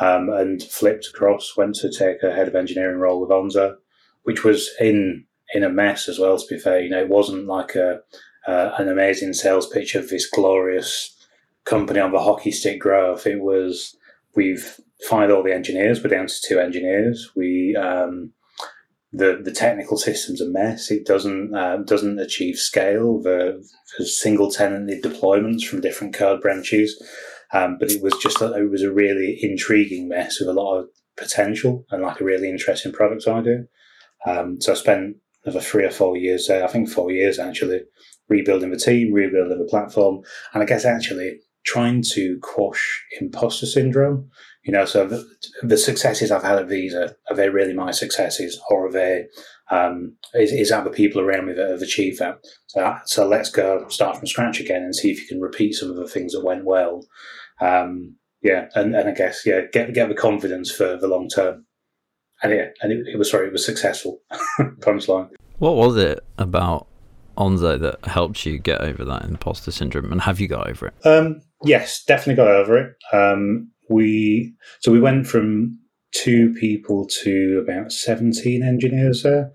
Um, 0.00 0.28
and 0.30 0.62
flipped 0.62 1.06
across, 1.06 1.56
went 1.56 1.76
to 1.76 1.92
take 1.96 2.24
a 2.24 2.34
head 2.34 2.48
of 2.48 2.56
engineering 2.56 2.98
role 2.98 3.20
with 3.20 3.30
Onzo, 3.30 3.76
which 4.24 4.42
was 4.42 4.68
in 4.80 5.26
in 5.52 5.64
a 5.64 5.68
mess 5.68 6.08
as 6.08 6.18
well, 6.18 6.38
to 6.38 6.46
be 6.48 6.58
fair. 6.58 6.80
You 6.80 6.90
know, 6.90 7.00
it 7.00 7.08
wasn't 7.08 7.46
like 7.46 7.74
a, 7.74 8.00
uh, 8.46 8.72
an 8.78 8.88
amazing 8.88 9.32
sales 9.32 9.68
pitch 9.68 9.94
of 9.94 10.08
this 10.08 10.28
glorious 10.28 11.16
company 11.64 12.00
on 12.00 12.12
the 12.12 12.20
hockey 12.20 12.50
stick 12.50 12.80
growth. 12.80 13.26
It 13.26 13.40
was 13.40 13.96
we've 14.34 14.80
fired 15.08 15.30
all 15.30 15.42
the 15.42 15.54
engineers. 15.54 16.02
We're 16.02 16.10
down 16.10 16.26
to 16.26 16.42
two 16.42 16.58
engineers. 16.58 17.30
We 17.36 17.76
um, 17.76 18.32
the 19.12 19.40
the 19.42 19.52
technical 19.52 19.96
system's 19.96 20.40
a 20.40 20.48
mess. 20.48 20.90
It 20.90 21.06
doesn't 21.06 21.54
uh, 21.54 21.78
doesn't 21.78 22.18
achieve 22.18 22.56
scale. 22.56 23.20
The, 23.20 23.64
the 23.98 24.06
single 24.06 24.50
tenanted 24.50 25.02
deployments 25.02 25.64
from 25.64 25.80
different 25.80 26.14
code 26.14 26.40
branches. 26.40 27.00
Um, 27.52 27.78
but 27.80 27.90
it 27.90 28.00
was 28.00 28.14
just 28.22 28.40
a, 28.40 28.54
it 28.56 28.70
was 28.70 28.82
a 28.82 28.92
really 28.92 29.38
intriguing 29.42 30.08
mess 30.08 30.38
with 30.38 30.48
a 30.48 30.52
lot 30.52 30.78
of 30.78 30.88
potential 31.16 31.84
and 31.90 32.02
like 32.02 32.20
a 32.20 32.24
really 32.24 32.48
interesting 32.48 32.92
product 32.92 33.26
idea. 33.26 33.64
Um, 34.24 34.60
so 34.60 34.72
I 34.72 34.76
spent 34.76 35.16
another 35.44 35.60
three 35.60 35.84
or 35.84 35.90
four 35.90 36.16
years 36.16 36.46
there. 36.46 36.64
I 36.64 36.68
think 36.68 36.88
four 36.88 37.10
years 37.10 37.38
actually 37.38 37.80
rebuilding 38.30 38.70
the 38.70 38.78
team, 38.78 39.12
rebuilding 39.12 39.58
the 39.58 39.64
platform, 39.64 40.22
and 40.54 40.62
I 40.62 40.66
guess 40.66 40.86
actually 40.86 41.40
trying 41.64 42.02
to 42.14 42.38
quash 42.40 43.04
imposter 43.20 43.66
syndrome. 43.66 44.30
You 44.64 44.72
know, 44.72 44.84
so 44.84 45.06
the, 45.06 45.26
the 45.62 45.76
successes 45.76 46.30
I've 46.30 46.42
had 46.42 46.58
at 46.58 46.68
Visa 46.68 47.16
are 47.28 47.36
they 47.36 47.48
really 47.48 47.74
my 47.74 47.90
successes, 47.90 48.58
or 48.70 48.86
are 48.86 48.92
they 48.92 49.26
um, 49.70 50.16
is, 50.34 50.52
is 50.52 50.72
other 50.72 50.90
people 50.90 51.20
around 51.20 51.46
me 51.46 51.52
that 51.54 51.70
have 51.70 51.82
achieved 51.82 52.18
that? 52.18 52.38
So, 52.68 52.96
so 53.04 53.28
let's 53.28 53.50
go 53.50 53.86
start 53.88 54.16
from 54.16 54.26
scratch 54.26 54.60
again 54.60 54.82
and 54.82 54.94
see 54.94 55.10
if 55.10 55.20
you 55.20 55.26
can 55.26 55.40
repeat 55.40 55.74
some 55.74 55.90
of 55.90 55.96
the 55.96 56.08
things 56.08 56.32
that 56.32 56.44
went 56.44 56.64
well. 56.64 57.04
Um, 57.60 58.16
yeah, 58.42 58.68
and, 58.74 58.94
and 58.94 59.08
I 59.08 59.12
guess 59.12 59.44
yeah, 59.44 59.62
get 59.72 59.92
get 59.92 60.08
the 60.08 60.14
confidence 60.14 60.70
for 60.70 60.96
the 60.96 61.08
long 61.08 61.28
term. 61.28 61.66
And 62.42 62.52
yeah, 62.52 62.68
and 62.82 62.92
it, 62.92 63.06
it 63.14 63.18
was 63.18 63.30
sorry, 63.30 63.48
it 63.48 63.52
was 63.52 63.64
successful. 63.64 64.20
Punchline. 64.80 65.30
What 65.58 65.76
was 65.76 65.96
it 65.96 66.24
about 66.38 66.86
Onzo 67.36 67.78
that 67.80 68.04
helped 68.04 68.44
you 68.44 68.58
get 68.58 68.80
over 68.80 69.04
that 69.04 69.24
imposter 69.24 69.70
syndrome, 69.70 70.12
and 70.12 70.20
have 70.20 70.40
you 70.40 70.48
got 70.48 70.68
over 70.68 70.88
it? 70.88 71.06
Um, 71.06 71.40
yes, 71.64 72.04
definitely 72.04 72.36
got 72.36 72.48
over 72.48 72.78
it. 72.78 72.96
Um, 73.12 73.70
we 73.88 74.54
so 74.80 74.92
we 74.92 75.00
went 75.00 75.26
from 75.26 75.78
two 76.12 76.52
people 76.54 77.06
to 77.22 77.62
about 77.62 77.92
seventeen 77.92 78.62
engineers 78.62 79.22
there. 79.22 79.52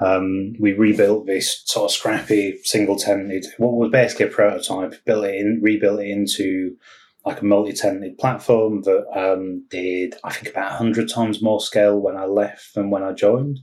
Um, 0.00 0.54
we 0.58 0.72
rebuilt 0.72 1.26
this 1.26 1.62
sort 1.66 1.90
of 1.90 1.94
scrappy 1.94 2.58
single 2.64 2.96
tenanted, 2.96 3.46
what 3.58 3.74
was 3.74 3.92
basically 3.92 4.26
a 4.26 4.28
prototype, 4.28 5.04
built 5.04 5.24
it 5.24 5.36
in, 5.36 5.60
rebuilt 5.62 6.00
it 6.00 6.08
into 6.08 6.76
like 7.24 7.40
a 7.40 7.44
multi-tenanted 7.44 8.18
platform 8.18 8.82
that 8.82 9.06
um, 9.16 9.64
did 9.70 10.14
I 10.24 10.32
think 10.32 10.48
about 10.48 10.72
hundred 10.72 11.08
times 11.08 11.42
more 11.42 11.60
scale 11.60 11.98
when 11.98 12.16
I 12.16 12.24
left 12.24 12.74
than 12.74 12.90
when 12.90 13.02
I 13.02 13.12
joined. 13.12 13.60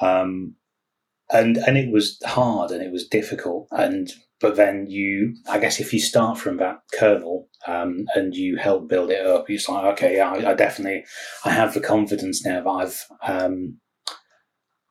Um, 0.00 0.54
and 1.30 1.56
and 1.56 1.76
it 1.76 1.92
was 1.92 2.20
hard 2.24 2.70
and 2.70 2.82
it 2.82 2.92
was 2.92 3.06
difficult. 3.06 3.68
And 3.70 4.10
but 4.40 4.56
then 4.56 4.86
you 4.86 5.34
i 5.48 5.58
guess 5.58 5.80
if 5.80 5.92
you 5.92 6.00
start 6.00 6.38
from 6.38 6.56
that 6.58 6.80
kernel 6.98 7.48
um, 7.66 8.06
and 8.14 8.34
you 8.34 8.56
help 8.56 8.88
build 8.88 9.10
it 9.10 9.26
up 9.26 9.46
it's 9.48 9.68
like 9.68 9.84
okay 9.84 10.20
I, 10.20 10.50
I 10.50 10.54
definitely 10.54 11.04
i 11.44 11.50
have 11.50 11.74
the 11.74 11.80
confidence 11.80 12.44
now 12.44 12.62
that 12.62 12.68
i've 12.68 13.04
um, 13.26 13.78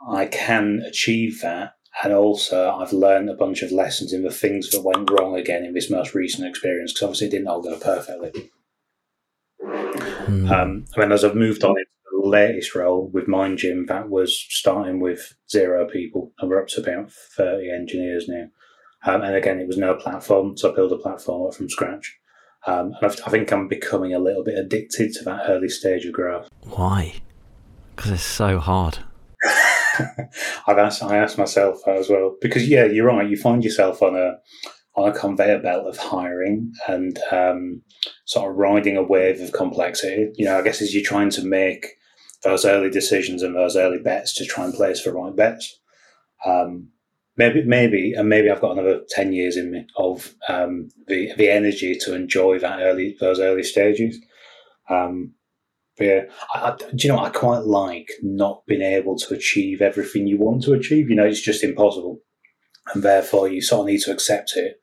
i 0.10 0.26
can 0.26 0.82
achieve 0.86 1.42
that. 1.42 1.74
And 2.04 2.12
also 2.14 2.72
i've 2.72 2.94
learned 2.94 3.30
a 3.30 3.36
bunch 3.36 3.62
of 3.62 3.72
lessons 3.72 4.12
in 4.14 4.24
the 4.24 4.32
things 4.32 4.70
that 4.72 4.84
went 4.84 5.10
wrong 5.10 5.38
again 5.38 5.64
in 5.64 5.74
this 5.74 5.90
most 5.90 6.14
recent 6.14 6.48
experience 6.48 6.92
because 6.94 7.04
obviously 7.04 7.28
it 7.28 7.32
didn't 7.32 7.48
all 7.48 7.62
go 7.62 7.78
perfectly. 7.78 8.52
Mm. 9.62 10.52
um, 10.52 10.70
and 10.70 10.86
then 10.98 11.12
as 11.12 11.24
i've 11.24 11.36
moved 11.36 11.64
on 11.64 11.76
latest 12.28 12.76
role 12.76 13.10
with 13.14 13.28
Mind 13.28 13.58
Gym, 13.58 13.86
that 13.88 14.10
was 14.10 14.38
starting 14.50 15.00
with 15.00 15.36
zero 15.50 15.88
people, 15.88 16.32
and 16.40 16.50
we're 16.50 16.62
up 16.62 16.68
to 16.70 16.82
about 16.82 17.12
30 17.12 17.70
engineers 17.72 18.28
now. 18.28 18.48
Um, 19.06 19.22
and 19.22 19.36
again, 19.36 19.60
it 19.60 19.68
was 19.68 19.78
no 19.78 19.96
platform, 19.96 20.58
so 20.58 20.72
I 20.72 20.76
built 20.76 20.92
a 20.92 20.98
platform 20.98 21.52
from 21.52 21.70
scratch. 21.70 22.18
Um, 22.68 22.94
and 23.00 23.12
I've, 23.12 23.20
i 23.26 23.30
think 23.30 23.52
I'm 23.52 23.68
becoming 23.68 24.14
a 24.14 24.20
little 24.20 24.44
bit 24.44 24.58
addicted 24.58 25.14
to 25.14 25.24
that 25.26 25.44
early 25.48 25.70
stage 25.70 26.06
of 26.06 26.14
growth. 26.14 26.50
Why? 26.64 27.16
Because 27.96 28.12
it's 28.12 28.24
so 28.24 28.60
hard. 28.60 29.00
I've 30.68 30.78
asked, 30.78 31.04
I 31.04 31.18
asked 31.18 31.38
myself 31.38 31.80
that 31.86 31.98
as 31.98 32.10
well 32.10 32.36
because 32.42 32.68
yeah, 32.68 32.86
you're 32.86 33.06
right. 33.06 33.30
You 33.30 33.38
find 33.38 33.64
yourself 33.64 34.02
on 34.02 34.16
a 34.16 34.38
on 34.96 35.10
a 35.10 35.14
conveyor 35.14 35.60
belt 35.60 35.86
of 35.86 35.98
hiring 35.98 36.74
and 36.88 37.20
um, 37.32 37.82
sort 38.26 38.50
of 38.50 38.58
riding 38.58 38.98
a 38.98 39.04
wave 39.04 39.42
of 39.42 39.52
complexity. 39.52 40.32
You 40.36 40.46
know, 40.46 40.58
I 40.58 40.62
guess 40.62 40.82
as 40.82 40.94
you're 40.94 41.04
trying 41.04 41.30
to 41.32 41.44
make 41.44 41.86
those 42.46 42.64
early 42.64 42.90
decisions 42.90 43.44
and 43.44 43.56
those 43.56 43.76
early 43.76 44.00
bets 44.00 44.34
to 44.36 44.46
try 44.46 44.64
and 44.64 44.74
place 44.74 45.04
the 45.04 45.12
right 45.12 45.36
bets. 45.36 45.80
Um, 46.46 46.90
maybe, 47.36 47.64
maybe, 47.64 48.14
and 48.14 48.30
maybe 48.30 48.50
I've 48.50 48.62
got 48.62 48.72
another 48.74 49.02
ten 49.10 49.34
years 49.34 49.58
in 49.58 49.72
me 49.72 49.88
of 49.98 50.34
um, 50.48 50.90
the 51.08 51.34
the 51.36 51.50
energy 51.50 51.98
to 52.02 52.16
enjoy 52.16 52.60
that 52.60 52.80
early 52.80 53.18
those 53.20 53.40
early 53.40 53.64
stages. 53.64 54.18
Um, 54.90 55.34
but 55.98 56.06
yeah, 56.06 56.22
I, 56.54 56.70
I, 56.70 56.76
do 56.78 57.08
you 57.08 57.14
know? 57.14 57.20
I 57.20 57.30
quite 57.30 57.64
like 57.64 58.10
not 58.22 58.66
being 58.68 58.82
able 58.82 59.18
to 59.18 59.34
achieve 59.34 59.82
everything 59.82 60.28
you 60.28 60.38
want 60.38 60.64
to 60.64 60.74
achieve. 60.74 61.10
You 61.10 61.16
know, 61.16 61.26
it's 61.26 61.42
just 61.42 61.64
impossible, 61.64 62.20
and 62.94 63.04
therefore 63.04 63.48
you 63.48 63.62
sort 63.62 63.82
of 63.82 63.88
need 63.88 64.02
to 64.02 64.12
accept 64.12 64.54
it 64.56 64.80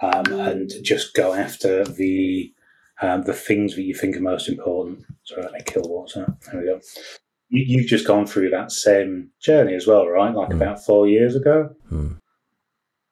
um, 0.00 0.32
and 0.32 0.70
just 0.82 1.14
go 1.14 1.34
after 1.34 1.84
the 1.84 2.52
um, 3.00 3.22
the 3.22 3.32
things 3.32 3.74
that 3.74 3.82
you 3.82 3.94
think 3.94 4.16
are 4.16 4.20
most 4.20 4.48
important. 4.48 5.04
Sorry, 5.24 5.42
let 5.42 5.52
me 5.52 5.60
kill 5.64 5.82
water. 5.84 6.36
There 6.50 6.60
we 6.60 6.66
go. 6.66 6.80
You, 7.48 7.80
have 7.80 7.88
just 7.88 8.06
gone 8.06 8.26
through 8.26 8.50
that 8.50 8.70
same 8.70 9.30
journey 9.40 9.74
as 9.74 9.86
well, 9.86 10.06
right? 10.06 10.34
Like 10.34 10.50
mm. 10.50 10.56
about 10.56 10.84
four 10.84 11.08
years 11.08 11.34
ago. 11.34 11.74
Mm. 11.90 12.18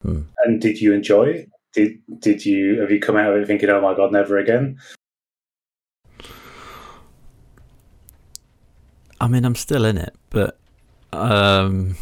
Mm. 0.04 0.26
And 0.44 0.60
did 0.60 0.80
you 0.80 0.92
enjoy 0.92 1.24
it? 1.24 1.50
Did 1.74 1.98
did 2.20 2.46
you 2.46 2.80
have 2.80 2.90
you 2.90 3.00
come 3.00 3.16
out 3.16 3.32
of 3.32 3.42
it 3.42 3.46
thinking, 3.46 3.68
"Oh 3.68 3.80
my 3.80 3.94
god, 3.94 4.12
never 4.12 4.38
again"? 4.38 4.78
I 9.20 9.26
mean, 9.26 9.44
I'm 9.44 9.56
still 9.56 9.84
in 9.84 9.98
it, 9.98 10.14
but 10.30 10.58
um, 11.12 11.96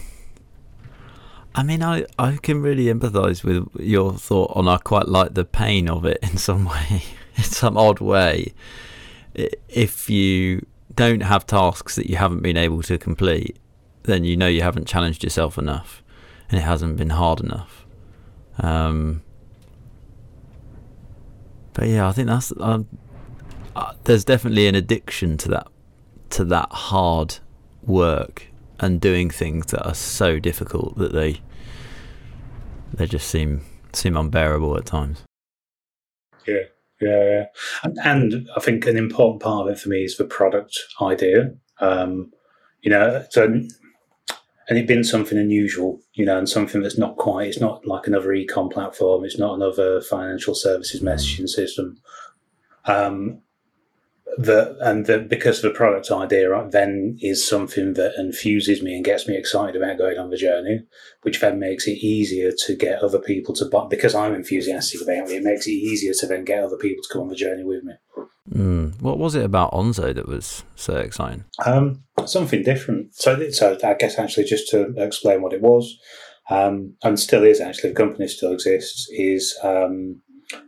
I 1.55 1.62
mean, 1.62 1.83
I, 1.83 2.05
I 2.19 2.37
can 2.37 2.61
really 2.61 2.87
empathise 2.87 3.43
with 3.43 3.66
your 3.81 4.12
thought 4.12 4.52
on 4.55 4.69
I 4.69 4.76
quite 4.76 5.09
like 5.09 5.33
the 5.33 5.45
pain 5.45 5.88
of 5.88 6.05
it 6.05 6.19
in 6.23 6.37
some 6.37 6.64
way, 6.66 7.02
in 7.37 7.45
some 7.45 7.76
odd 7.76 8.00
way. 8.00 8.52
If 9.69 10.09
you 10.09 10.66
don't 10.95 11.23
have 11.23 11.47
tasks 11.47 11.97
that 11.97 12.09
you 12.09 12.16
haven't 12.16 12.43
been 12.43 12.57
able 12.57 12.83
to 12.83 12.99
complete, 12.99 13.59
then 14.05 14.25
you 14.25 14.37
know 14.37 14.47
you 14.47 14.62
haven't 14.62 14.87
challenged 14.87 15.23
yourself 15.23 15.59
enough 15.59 16.02
and 16.49 16.59
it 16.59 16.62
hasn't 16.62 16.97
been 16.97 17.11
hard 17.11 17.40
enough. 17.40 17.87
Um, 18.59 19.23
but 21.75 21.88
yeah, 21.88 22.09
I 22.09 22.12
think 22.12 22.28
that's 22.28 22.52
uh, 22.52 22.83
uh, 23.75 23.93
there's 24.05 24.25
definitely 24.25 24.66
an 24.66 24.75
addiction 24.75 25.37
to 25.38 25.49
that 25.50 25.66
to 26.31 26.45
that 26.47 26.73
hard 26.73 27.37
work 27.83 28.47
and 28.81 29.00
doing 29.00 29.31
things 29.31 29.66
that 29.66 29.87
are 29.87 29.95
so 29.95 30.38
difficult 30.38 30.97
that 30.97 31.12
they 31.12 31.40
they 32.95 33.07
just 33.07 33.28
seem 33.28 33.64
seem 33.93 34.16
unbearable 34.16 34.76
at 34.78 34.87
times. 34.87 35.23
Yeah, 36.47 36.62
yeah, 37.00 37.25
yeah. 37.25 37.45
And, 37.83 37.99
and 38.05 38.49
I 38.57 38.61
think 38.61 38.87
an 38.87 38.97
important 38.97 39.43
part 39.43 39.67
of 39.67 39.73
it 39.73 39.79
for 39.79 39.88
me 39.88 40.05
is 40.05 40.17
the 40.17 40.25
product 40.25 40.79
idea. 41.00 41.55
Um, 41.81 42.33
you 42.81 42.91
know, 42.91 43.25
so 43.31 43.61
and 44.69 44.79
it 44.79 44.88
being 44.88 45.05
something 45.05 45.38
unusual, 45.38 46.00
you 46.15 46.25
know, 46.25 46.38
and 46.38 46.49
something 46.49 46.83
that's 46.83 46.99
not 46.99 47.17
quite. 47.17 47.49
It's 47.49 47.61
not 47.61 47.87
like 47.87 48.07
another 48.07 48.29
ecom 48.29 48.73
platform. 48.73 49.25
It's 49.25 49.38
not 49.38 49.55
another 49.55 50.00
financial 50.00 50.55
services 50.55 51.00
mm. 51.00 51.05
messaging 51.05 51.49
system. 51.49 51.99
Um, 52.85 53.43
that 54.38 54.76
and 54.81 55.07
that 55.07 55.28
because 55.28 55.62
the 55.62 55.71
product 55.71 56.11
idea 56.11 56.50
right, 56.50 56.71
then 56.71 57.16
is 57.21 57.47
something 57.47 57.95
that 57.95 58.14
infuses 58.19 58.83
me 58.83 58.95
and 58.95 59.05
gets 59.05 59.26
me 59.26 59.37
excited 59.37 59.81
about 59.81 59.99
going 59.99 60.19
on 60.19 60.31
the 60.31 60.37
journey, 60.37 60.81
which 61.23 61.40
then 61.40 61.59
makes 61.59 61.87
it 61.87 61.99
easier 61.99 62.52
to 62.66 62.76
get 62.76 63.02
other 63.02 63.19
people 63.19 63.55
to 63.55 63.64
buy 63.64 63.87
because 63.88 64.14
I'm 64.14 64.35
enthusiastic 64.35 65.00
about 65.00 65.31
it. 65.31 65.37
It 65.37 65.43
makes 65.43 65.66
it 65.66 65.73
easier 65.73 66.12
to 66.21 66.26
then 66.26 66.45
get 66.45 66.62
other 66.62 66.76
people 66.76 67.02
to 67.02 67.12
come 67.12 67.23
on 67.23 67.28
the 67.28 67.35
journey 67.35 67.64
with 67.64 67.85
me. 67.85 67.95
Mm. 68.52 69.00
What 69.00 69.19
was 69.19 69.35
it 69.35 69.45
about 69.45 69.73
Onzo 69.73 70.14
that 70.14 70.28
was 70.28 70.64
so 70.76 70.97
exciting? 70.97 71.45
Um, 71.64 72.05
something 72.26 72.62
different. 72.62 73.14
So, 73.14 73.50
so 73.50 73.78
I 73.83 73.95
guess 73.95 74.19
actually 74.19 74.45
just 74.45 74.69
to 74.71 74.95
explain 74.99 75.43
what 75.43 75.52
it 75.52 75.62
was, 75.62 75.99
um, 76.49 76.95
and 77.02 77.19
still 77.19 77.43
is 77.43 77.61
actually 77.61 77.90
the 77.90 77.97
company 77.97 78.28
still 78.28 78.52
exists 78.52 79.09
is. 79.11 79.59
Um, 79.62 80.23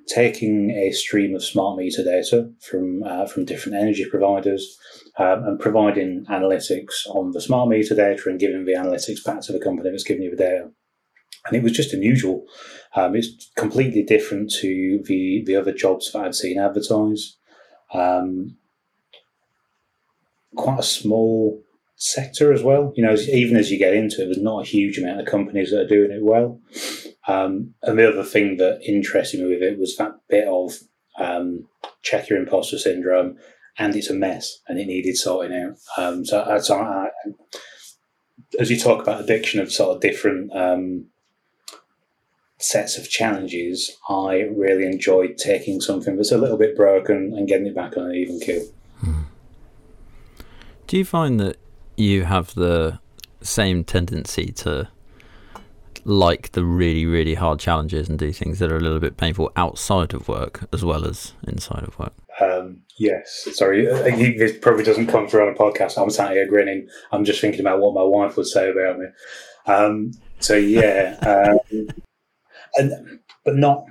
taking 0.07 0.71
a 0.71 0.91
stream 0.91 1.35
of 1.35 1.45
smart 1.45 1.77
meter 1.77 2.03
data 2.03 2.51
from 2.61 3.03
uh, 3.05 3.27
from 3.27 3.45
different 3.45 3.79
energy 3.79 4.05
providers 4.05 4.79
um, 5.19 5.45
and 5.45 5.61
providing 5.61 6.25
analytics 6.27 7.07
on 7.09 7.33
the 7.33 7.41
smart 7.41 7.69
meter 7.69 7.95
data 7.95 8.23
and 8.27 8.41
giving 8.41 8.65
the 8.65 8.75
analytics 8.75 9.25
back 9.25 9.41
to 9.43 9.53
the 9.53 9.61
company 9.61 9.91
that's 9.91 10.05
giving 10.05 10.23
you 10.23 10.31
the 10.31 10.37
data. 10.37 10.71
And 11.47 11.57
it 11.57 11.63
was 11.63 11.73
just 11.73 11.95
unusual. 11.95 12.45
Um, 12.95 13.15
it's 13.15 13.51
completely 13.57 14.03
different 14.03 14.53
to 14.61 15.01
the 15.05 15.43
the 15.47 15.57
other 15.57 15.73
jobs 15.73 16.13
that 16.13 16.21
I'd 16.21 16.35
seen 16.35 16.59
advertised. 16.59 17.37
Um, 17.93 18.57
quite 20.57 20.81
a 20.81 20.83
small 20.83 21.63
sector 21.97 22.53
as 22.53 22.63
well. 22.63 22.93
You 22.97 23.05
know, 23.05 23.15
even 23.15 23.57
as 23.57 23.71
you 23.71 23.79
get 23.79 23.95
into 23.95 24.23
it, 24.23 24.27
there's 24.27 24.39
not 24.39 24.63
a 24.65 24.69
huge 24.69 24.99
amount 24.99 25.21
of 25.21 25.27
companies 25.27 25.71
that 25.71 25.81
are 25.81 25.89
doing 25.89 26.11
it 26.11 26.23
well. 26.23 26.61
Um, 27.29 27.75
and 27.83 27.99
the 27.99 28.09
other 28.09 28.25
thing 28.25 28.57
that 28.57 28.81
interested 28.83 29.41
me 29.41 29.47
with 29.47 29.63
it 29.63 29.79
was 29.79 29.97
that 29.97 30.19
bit 30.29 30.49
of 30.49 30.73
um, 31.19 31.69
check 32.03 32.29
your 32.29 32.39
imposter 32.39 32.79
syndrome, 32.79 33.37
and 33.79 33.95
it's 33.95 34.11
a 34.11 34.15
mess, 34.15 34.61
and 34.67 34.79
it 34.79 34.87
needed 34.87 35.17
sorting 35.17 35.57
out. 35.57 35.77
Um, 35.97 36.25
so, 36.25 36.59
so 36.59 36.79
I, 36.79 37.11
as 38.59 38.71
you 38.71 38.79
talk 38.79 39.03
about 39.03 39.21
addiction 39.21 39.61
of 39.61 39.71
sort 39.71 39.95
of 39.95 40.01
different 40.01 40.57
um, 40.57 41.07
sets 42.59 42.97
of 42.97 43.11
challenges, 43.11 43.97
I 44.09 44.49
really 44.57 44.87
enjoyed 44.87 45.37
taking 45.37 45.81
something 45.83 46.17
that's 46.17 46.33
a 46.33 46.39
little 46.39 46.57
bit 46.57 46.77
broken 46.77 47.35
and 47.37 47.47
getting 47.47 47.67
it 47.67 47.75
back 47.75 47.97
on 47.97 48.05
an 48.05 48.15
even 48.15 48.41
keel. 48.41 48.65
Hmm. 49.01 49.23
Do 50.87 50.97
you 50.97 51.05
find 51.05 51.39
that 51.41 51.59
you 51.97 52.25
have 52.25 52.55
the 52.55 53.01
same 53.43 53.85
tendency 53.85 54.47
to 54.53 54.89
like 56.09 56.53
the 56.53 56.65
really, 56.65 57.05
really 57.05 57.35
hard 57.35 57.61
challenges 57.61 58.09
and 58.09 58.19
do 58.19 58.33
things 58.33 58.59
that 58.59 58.73
are 58.73 58.77
a 58.77 58.81
little 58.81 58.99
bit 58.99 59.19
painful 59.19 59.53
outside 59.57 60.15
of 60.15 60.27
work 60.27 60.67
as 60.73 60.85
well 60.85 61.05
as 61.05 61.35
inside 61.47 61.85
of 61.85 61.99
work? 61.99 62.15
Um, 62.41 62.81
yes. 62.97 63.49
Sorry, 63.53 63.85
this 63.85 64.57
probably 64.59 64.85
doesn't 64.85 65.09
come 65.09 65.29
through 65.29 65.47
on 65.47 65.55
a 65.55 65.59
podcast. 65.59 66.01
I'm 66.01 66.11
sat 66.11 66.33
here 66.33 66.49
grinning. 66.49 66.89
I'm 67.13 67.25
just 67.25 67.41
thinking 67.41 67.61
about 67.61 67.81
what 67.81 67.95
my 67.95 68.03
wife 68.03 68.37
would 68.37 68.47
say 68.47 68.71
about 68.71 68.99
me. 68.99 69.07
Um, 69.67 70.13
so 70.41 70.57
yeah, 70.57 71.19
um, 71.67 71.89
and 72.77 73.21
but 73.45 73.57
not 73.57 73.85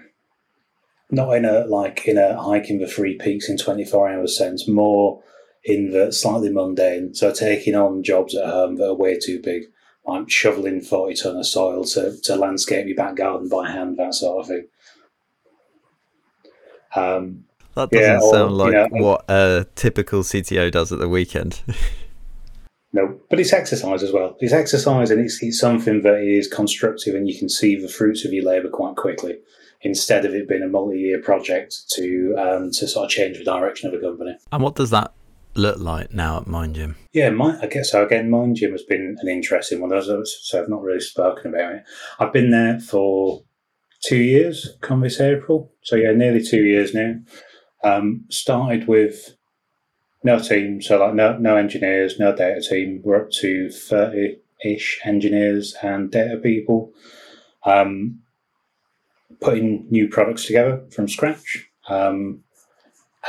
not 1.12 1.32
in 1.34 1.46
a 1.46 1.66
like 1.66 2.08
in 2.08 2.18
a 2.18 2.42
hiking 2.42 2.80
the 2.80 2.88
three 2.88 3.16
peaks 3.18 3.48
in 3.48 3.58
24 3.58 4.10
hours 4.10 4.38
sense. 4.38 4.68
More 4.68 5.22
in 5.64 5.92
the 5.92 6.12
slightly 6.12 6.50
mundane. 6.50 7.14
So 7.14 7.32
taking 7.32 7.76
on 7.76 8.02
jobs 8.02 8.36
at 8.36 8.46
home 8.46 8.78
that 8.78 8.88
are 8.88 8.96
way 8.96 9.20
too 9.20 9.40
big 9.42 9.64
I'm 10.08 10.28
shoveling 10.28 10.82
40 10.82 11.16
ton 11.16 11.38
of 11.38 11.46
soil 11.46 11.84
to, 11.86 12.18
to 12.24 12.36
landscape 12.36 12.88
your 12.88 12.96
back 12.96 13.16
garden 13.16 13.50
by 13.50 13.70
hand, 13.70 13.98
that 13.98 14.14
sort 14.14 14.42
of 14.42 14.48
thing. 14.48 14.68
Um, 16.96 17.46
that 17.76 17.92
doesn't 17.92 18.06
yeah, 18.06 18.20
sound 18.20 18.54
or, 18.54 18.72
like 18.72 18.74
you 18.74 18.98
know, 18.98 19.04
what 19.04 19.26
a 19.30 19.68
typical 19.76 20.24
CTO 20.24 20.72
does 20.72 20.92
at 20.92 21.00
the 21.00 21.10
weekend. 21.10 21.62
no, 22.94 23.20
but 23.30 23.40
it's 23.40 23.54
exercise 23.54 24.02
as 24.02 24.12
well. 24.12 24.36
It's 24.40 24.54
exercise 24.54 25.12
and 25.12 25.22
it's, 25.22 25.44
it's 25.44 25.60
something 25.60 26.02
that 26.02 26.22
is 26.22 26.48
constructive 26.48 27.14
and 27.14 27.30
you 27.30 27.38
can 27.38 27.50
see 27.50 27.80
the 27.80 27.88
fruits 27.88 28.26
of 28.26 28.34
your 28.34 28.46
labour 28.46 28.70
quite 28.70 28.96
quickly 28.96 29.38
instead 29.82 30.26
of 30.26 30.34
it 30.34 30.50
being 30.50 30.64
a 30.64 30.68
multi-year 30.68 31.22
project 31.22 31.84
to 31.92 32.36
um, 32.38 32.72
to 32.72 32.88
sort 32.88 33.06
of 33.06 33.12
change 33.12 33.38
the 33.38 33.44
direction 33.44 33.88
of 33.88 33.94
a 33.94 34.04
company. 34.04 34.36
And 34.52 34.64
what 34.64 34.76
does 34.76 34.90
that 34.90 35.14
look 35.58 35.80
like 35.80 36.14
now 36.14 36.38
at 36.38 36.48
Mind 36.48 36.76
Gym? 36.76 36.96
Yeah, 37.14 37.30
my, 37.30 37.60
I 37.62 37.68
guess 37.68 37.92
so. 37.92 38.06
Again, 38.06 38.30
Mind 38.30 38.56
Gym 38.56 38.72
has 38.72 38.84
been 38.84 39.18
an 39.20 39.28
interesting 39.28 39.82
one. 39.82 39.90
So 40.02 40.24
I've 40.54 40.70
not 40.70 40.82
really 40.82 41.00
spoken 41.00 41.54
about 41.54 41.76
it. 41.76 41.84
I've 42.20 42.34
been 42.34 42.52
there 42.52 42.80
for 42.80 43.44
two 44.02 44.18
years, 44.18 44.78
come 44.82 45.02
this 45.02 45.20
April. 45.20 45.72
So 45.82 45.96
yeah, 45.96 46.12
nearly 46.12 46.44
two 46.44 46.64
years 46.64 46.94
now. 46.94 47.16
Um, 47.84 48.26
started 48.30 48.88
with 48.88 49.36
no 50.24 50.40
team, 50.40 50.82
so 50.82 51.00
like 51.00 51.14
no 51.14 51.38
no 51.38 51.56
engineers, 51.58 52.20
no 52.20 52.36
data 52.36 52.62
team. 52.62 53.02
We're 53.04 53.24
up 53.24 53.32
to 53.34 53.70
thirty 53.70 54.38
ish 54.64 55.00
engineers 55.06 55.76
and 55.84 56.12
data 56.12 56.38
people. 56.38 56.92
Um, 57.66 58.22
putting 59.42 59.86
new 59.90 60.08
products 60.08 60.46
together 60.46 60.84
from 60.92 61.08
scratch. 61.08 61.70
Um, 61.90 62.44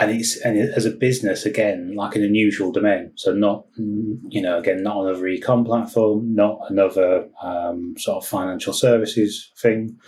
and 0.00 0.10
it's 0.10 0.40
and 0.42 0.58
as 0.58 0.84
a 0.84 0.90
business 0.90 1.44
again 1.44 1.94
like 1.94 2.14
an 2.14 2.22
unusual 2.22 2.72
domain. 2.72 3.12
So 3.16 3.32
not 3.32 3.66
you 3.76 4.40
know 4.40 4.58
again 4.58 4.82
not 4.82 5.04
another 5.04 5.22
ecom 5.22 5.66
platform 5.66 6.34
not 6.34 6.60
another 6.68 7.28
um, 7.42 7.94
sort 7.98 8.22
of 8.22 8.28
financial 8.28 8.72
services 8.72 9.50
thing 9.58 9.98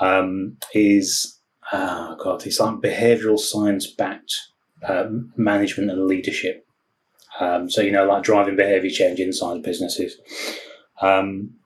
um, 0.00 0.56
is 0.74 1.38
oh 1.72 2.16
god 2.22 2.46
it's 2.46 2.60
like 2.60 2.76
behavioral 2.76 3.38
science 3.38 3.86
backed 3.86 4.34
um, 4.86 5.32
management 5.36 5.90
and 5.90 6.06
leadership. 6.06 6.66
Um, 7.40 7.68
so 7.68 7.82
you 7.82 7.92
know 7.92 8.06
like 8.06 8.22
driving 8.22 8.56
behavior 8.56 8.90
change 8.90 9.20
inside 9.20 9.62
businesses. 9.62 10.16
Um, 11.00 11.56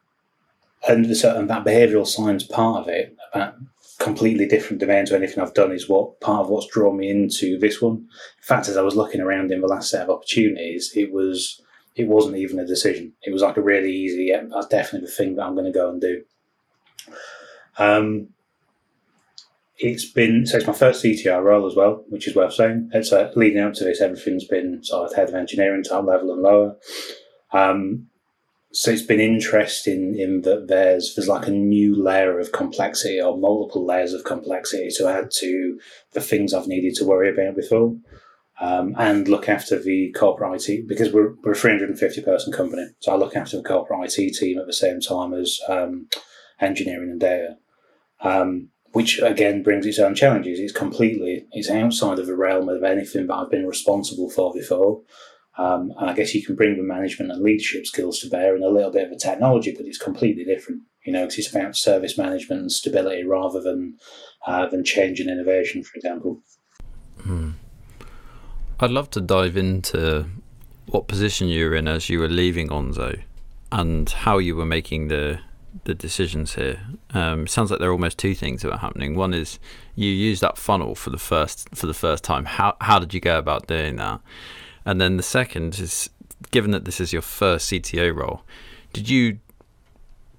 and 0.88 1.16
so 1.16 1.36
and 1.36 1.50
that 1.50 1.64
behavioral 1.64 2.06
science 2.06 2.42
part 2.42 2.82
of 2.82 2.88
it 2.88 3.16
about 3.32 3.54
completely 4.00 4.46
different 4.46 4.80
domain 4.80 5.04
to 5.04 5.14
anything 5.14 5.40
I've 5.40 5.54
done 5.54 5.72
is 5.72 5.88
what 5.88 6.20
part 6.20 6.40
of 6.40 6.48
what's 6.48 6.66
drawn 6.66 6.96
me 6.96 7.10
into 7.10 7.58
this 7.58 7.80
one. 7.82 7.96
In 7.96 8.42
fact, 8.42 8.66
as 8.66 8.76
I 8.76 8.82
was 8.82 8.96
looking 8.96 9.20
around 9.20 9.52
in 9.52 9.60
the 9.60 9.68
last 9.68 9.90
set 9.90 10.02
of 10.02 10.10
opportunities, 10.10 10.92
it 10.96 11.12
was 11.12 11.60
it 11.94 12.08
wasn't 12.08 12.36
even 12.36 12.58
a 12.58 12.66
decision. 12.66 13.12
It 13.22 13.32
was 13.32 13.42
like 13.42 13.58
a 13.58 13.62
really 13.62 13.92
easy, 13.92 14.24
yeah, 14.24 14.42
that's 14.48 14.68
definitely 14.68 15.06
the 15.06 15.12
thing 15.12 15.36
that 15.36 15.44
I'm 15.44 15.54
going 15.54 15.70
to 15.70 15.78
go 15.78 15.90
and 15.90 16.00
do. 16.00 16.22
Um, 17.78 18.28
it's 19.78 20.06
been 20.06 20.46
so 20.46 20.58
it's 20.58 20.66
my 20.66 20.72
first 20.72 21.04
CTO 21.04 21.42
role 21.42 21.66
as 21.66 21.76
well, 21.76 22.04
which 22.08 22.26
is 22.26 22.34
worth 22.34 22.54
saying. 22.54 22.90
It's 22.94 23.12
uh, 23.12 23.32
leading 23.36 23.62
up 23.62 23.74
to 23.74 23.84
this, 23.84 24.00
everything's 24.00 24.44
been 24.44 24.82
sort 24.82 25.10
of 25.10 25.16
head 25.16 25.28
of 25.28 25.34
engineering 25.34 25.82
type 25.82 26.04
level 26.04 26.32
and 26.32 26.42
lower. 26.42 26.76
Um, 27.52 28.06
so 28.72 28.90
it's 28.90 29.02
been 29.02 29.20
interesting 29.20 30.16
in 30.16 30.42
that 30.42 30.68
there's 30.68 31.14
there's 31.14 31.28
like 31.28 31.48
a 31.48 31.52
new 31.52 32.00
layer 32.00 32.38
of 32.38 32.52
complexity 32.52 33.20
or 33.20 33.36
multiple 33.36 33.84
layers 33.84 34.12
of 34.12 34.24
complexity 34.24 34.90
to 34.96 35.08
add 35.08 35.30
to 35.38 35.80
the 36.12 36.20
things 36.20 36.54
I've 36.54 36.68
needed 36.68 36.94
to 36.96 37.04
worry 37.04 37.30
about 37.30 37.56
before. 37.56 37.96
Um, 38.60 38.94
and 38.98 39.26
look 39.26 39.48
after 39.48 39.78
the 39.78 40.12
corporate 40.12 40.68
IT 40.68 40.86
because 40.86 41.10
we're, 41.14 41.32
we're 41.42 41.52
a 41.52 41.56
350 41.56 42.20
person 42.20 42.52
company. 42.52 42.88
So 42.98 43.10
I 43.10 43.16
look 43.16 43.34
after 43.34 43.56
the 43.56 43.62
corporate 43.62 44.12
IT 44.12 44.34
team 44.34 44.58
at 44.58 44.66
the 44.66 44.74
same 44.74 45.00
time 45.00 45.32
as 45.32 45.58
um, 45.66 46.08
engineering 46.60 47.08
and 47.10 47.20
data. 47.20 47.56
Um, 48.20 48.68
which 48.92 49.20
again 49.20 49.62
brings 49.62 49.86
its 49.86 49.98
own 49.98 50.14
challenges. 50.14 50.58
It's 50.58 50.72
completely 50.72 51.46
it's 51.52 51.70
outside 51.70 52.18
of 52.18 52.26
the 52.26 52.36
realm 52.36 52.68
of 52.68 52.82
anything 52.82 53.28
that 53.28 53.34
I've 53.34 53.50
been 53.50 53.66
responsible 53.66 54.30
for 54.30 54.52
before. 54.52 55.02
Um, 55.60 55.92
and 55.98 56.08
I 56.08 56.14
guess 56.14 56.34
you 56.34 56.42
can 56.42 56.56
bring 56.56 56.78
the 56.78 56.82
management 56.82 57.30
and 57.30 57.42
leadership 57.42 57.84
skills 57.84 58.18
to 58.20 58.30
bear 58.30 58.54
and 58.54 58.64
a 58.64 58.70
little 58.70 58.90
bit 58.90 59.04
of 59.04 59.12
a 59.12 59.16
technology, 59.16 59.74
but 59.76 59.84
it's 59.84 59.98
completely 59.98 60.42
different. 60.42 60.82
You 61.04 61.12
know, 61.12 61.24
because 61.26 61.38
it's 61.38 61.54
about 61.54 61.76
service 61.76 62.16
management 62.16 62.62
and 62.62 62.72
stability 62.72 63.24
rather 63.24 63.60
than 63.60 63.98
uh, 64.46 64.66
than 64.68 64.84
change 64.84 65.20
and 65.20 65.28
innovation, 65.28 65.82
for 65.82 65.96
example. 65.96 66.42
Hmm. 67.22 67.50
I'd 68.80 68.90
love 68.90 69.10
to 69.10 69.20
dive 69.20 69.58
into 69.58 70.26
what 70.86 71.08
position 71.08 71.48
you 71.48 71.68
were 71.68 71.74
in 71.74 71.86
as 71.88 72.08
you 72.08 72.20
were 72.20 72.28
leaving 72.28 72.68
Onzo 72.68 73.22
and 73.70 74.08
how 74.08 74.38
you 74.38 74.56
were 74.56 74.66
making 74.66 75.08
the 75.08 75.40
the 75.84 75.94
decisions 75.94 76.54
here. 76.54 76.80
Um, 77.12 77.46
sounds 77.46 77.70
like 77.70 77.80
there 77.80 77.90
are 77.90 77.92
almost 77.92 78.18
two 78.18 78.34
things 78.34 78.62
that 78.62 78.72
are 78.72 78.78
happening. 78.78 79.14
One 79.14 79.34
is 79.34 79.58
you 79.94 80.08
use 80.08 80.40
that 80.40 80.56
funnel 80.56 80.94
for 80.94 81.10
the 81.10 81.18
first 81.18 81.68
for 81.74 81.86
the 81.86 81.94
first 81.94 82.24
time. 82.24 82.46
How 82.46 82.76
how 82.80 82.98
did 82.98 83.12
you 83.12 83.20
go 83.20 83.36
about 83.36 83.66
doing 83.66 83.96
that? 83.96 84.20
And 84.84 85.00
then 85.00 85.16
the 85.16 85.22
second 85.22 85.78
is 85.78 86.10
given 86.50 86.70
that 86.70 86.84
this 86.84 87.00
is 87.00 87.12
your 87.12 87.22
first 87.22 87.70
CTO 87.70 88.14
role, 88.14 88.42
did 88.92 89.08
you 89.08 89.38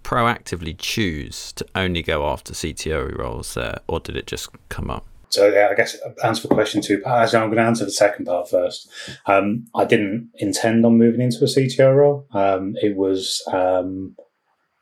proactively 0.03 0.75
choose 0.77 1.51
to 1.53 1.65
only 1.75 2.01
go 2.01 2.27
after 2.27 2.53
CTO 2.53 3.17
roles 3.17 3.53
there, 3.53 3.79
or 3.87 3.99
did 3.99 4.17
it 4.17 4.27
just 4.27 4.49
come 4.69 4.89
up? 4.89 5.05
So 5.29 5.47
yeah, 5.47 5.69
I 5.71 5.75
guess 5.75 5.95
answer 6.23 6.47
the 6.47 6.53
question 6.53 6.81
two 6.81 6.99
parts. 6.99 7.33
I'm 7.33 7.47
going 7.47 7.57
to 7.57 7.63
answer 7.63 7.85
the 7.85 7.91
second 7.91 8.25
part 8.25 8.49
first. 8.49 8.89
Um, 9.27 9.67
I 9.73 9.85
didn't 9.85 10.29
intend 10.35 10.85
on 10.85 10.97
moving 10.97 11.21
into 11.21 11.39
a 11.39 11.47
CTO 11.47 11.95
role. 11.95 12.27
Um, 12.33 12.75
it 12.81 12.97
was 12.97 13.41
um, 13.53 14.17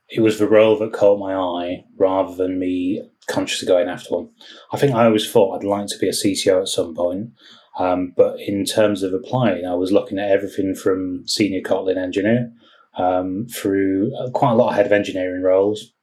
it 0.09 0.21
was 0.21 0.39
the 0.39 0.49
role 0.49 0.77
that 0.79 0.93
caught 0.93 1.19
my 1.19 1.35
eye 1.35 1.83
rather 1.97 2.35
than 2.35 2.57
me 2.57 3.07
consciously 3.27 3.67
going 3.67 3.87
after 3.87 4.15
one. 4.15 4.29
I 4.73 4.77
think 4.77 4.95
I 4.95 5.05
always 5.05 5.29
thought 5.31 5.55
I'd 5.55 5.63
like 5.63 5.85
to 5.87 5.99
be 5.99 6.07
a 6.07 6.13
CTO 6.13 6.61
at 6.61 6.67
some 6.67 6.95
point. 6.95 7.29
Um, 7.79 8.13
but 8.15 8.39
in 8.39 8.65
terms 8.65 9.03
of 9.03 9.13
applying, 9.13 9.65
I 9.65 9.73
was 9.73 9.91
looking 9.91 10.19
at 10.19 10.29
everything 10.29 10.75
from 10.75 11.27
senior 11.27 11.61
Kotlin 11.61 11.97
engineer 11.97 12.51
um, 12.97 13.47
through 13.47 14.11
uh, 14.17 14.29
quite 14.31 14.51
a 14.51 14.55
lot 14.55 14.69
of 14.69 14.75
head 14.75 14.85
of 14.85 14.91
engineering 14.91 15.41
roles. 15.41 15.93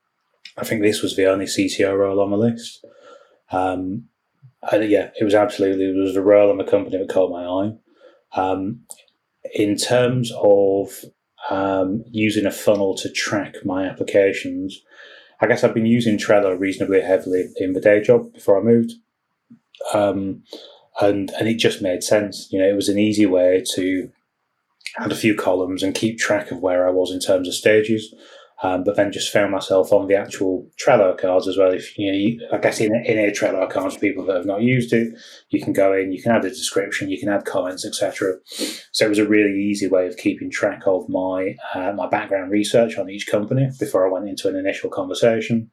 I 0.57 0.65
think 0.65 0.83
this 0.83 1.03
was 1.03 1.17
the 1.17 1.27
only 1.27 1.45
CTO 1.45 1.97
role 1.97 2.21
on 2.21 2.31
the 2.31 2.39
list. 2.39 2.85
Um, 3.53 4.09
and 4.73 4.89
yeah, 4.91 5.11
it 5.21 5.25
was 5.25 5.35
absolutely 5.35 5.85
it 5.85 6.03
was 6.03 6.15
the 6.15 6.23
role 6.23 6.51
in 6.51 6.57
the 6.57 6.65
company 6.65 6.97
that 6.97 7.11
caught 7.11 7.31
my 7.31 7.45
eye. 7.45 7.73
Um, 8.41 8.81
in 9.55 9.77
terms 9.77 10.33
of 10.43 11.05
um, 11.51 12.05
using 12.11 12.47
a 12.47 12.51
funnel 12.51 12.95
to 12.97 13.11
track 13.11 13.57
my 13.65 13.87
applications. 13.87 14.83
I 15.41 15.47
guess 15.47 15.63
I've 15.63 15.75
been 15.75 15.87
using 15.87 16.19
Trello 16.19 16.59
reasonably 16.59 17.01
heavily 17.03 17.49
in 17.57 17.73
the 17.73 17.81
day 17.81 18.01
job 18.01 18.33
before 18.33 18.59
I 18.59 18.63
moved. 18.63 18.93
And, 21.01 21.31
and 21.39 21.49
it 21.49 21.59
just 21.59 21.83
made 21.83 22.03
sense. 22.03 22.49
You 22.51 22.61
know, 22.61 22.69
it 22.69 22.77
was 22.77 22.89
an 22.89 22.99
easy 22.99 23.27
way 23.27 23.63
to 23.75 24.11
add 24.99 25.13
a 25.13 25.17
few 25.17 25.35
columns 25.35 25.83
and 25.83 25.95
keep 25.95 26.19
track 26.19 26.51
of 26.51 26.61
where 26.61 26.87
I 26.87 26.91
was 26.91 27.11
in 27.11 27.21
terms 27.21 27.49
of 27.49 27.55
stages. 27.55 28.15
Um, 28.63 28.85
but 28.85 28.97
then 28.97 29.13
just 29.13 29.33
found 29.33 29.53
myself 29.53 29.93
on 29.93 30.07
the 30.07 30.17
actual 30.17 30.67
Trello 30.83 31.17
cards 31.19 31.47
as 31.47 31.59
well. 31.59 31.73
If 31.73 31.97
you 31.99 32.11
know, 32.11 32.17
you, 32.17 32.49
I 32.51 32.57
guess 32.57 32.81
in 32.81 32.95
in 33.05 33.19
a 33.19 33.31
Trello 33.31 33.69
cards 33.69 33.97
for 33.97 34.01
people 34.01 34.25
that 34.25 34.37
have 34.37 34.47
not 34.47 34.63
used 34.63 34.95
it, 34.95 35.13
you 35.51 35.61
can 35.61 35.75
go 35.75 35.93
in, 35.93 36.11
you 36.11 36.23
can 36.23 36.33
add 36.33 36.45
a 36.47 36.49
description, 36.49 37.11
you 37.11 37.21
can 37.21 37.29
add 37.29 37.45
comments, 37.45 37.85
etc. 37.85 38.37
So 38.93 39.05
it 39.05 39.11
was 39.11 39.19
a 39.19 39.29
really 39.29 39.61
easy 39.61 39.89
way 39.89 40.07
of 40.07 40.17
keeping 40.17 40.51
track 40.51 40.85
of 40.87 41.07
my 41.07 41.57
uh, 41.75 41.93
my 41.93 42.09
background 42.09 42.51
research 42.51 42.97
on 42.97 43.11
each 43.11 43.27
company 43.27 43.69
before 43.79 44.07
I 44.07 44.11
went 44.11 44.27
into 44.27 44.49
an 44.49 44.57
initial 44.57 44.89
conversation. 44.89 45.71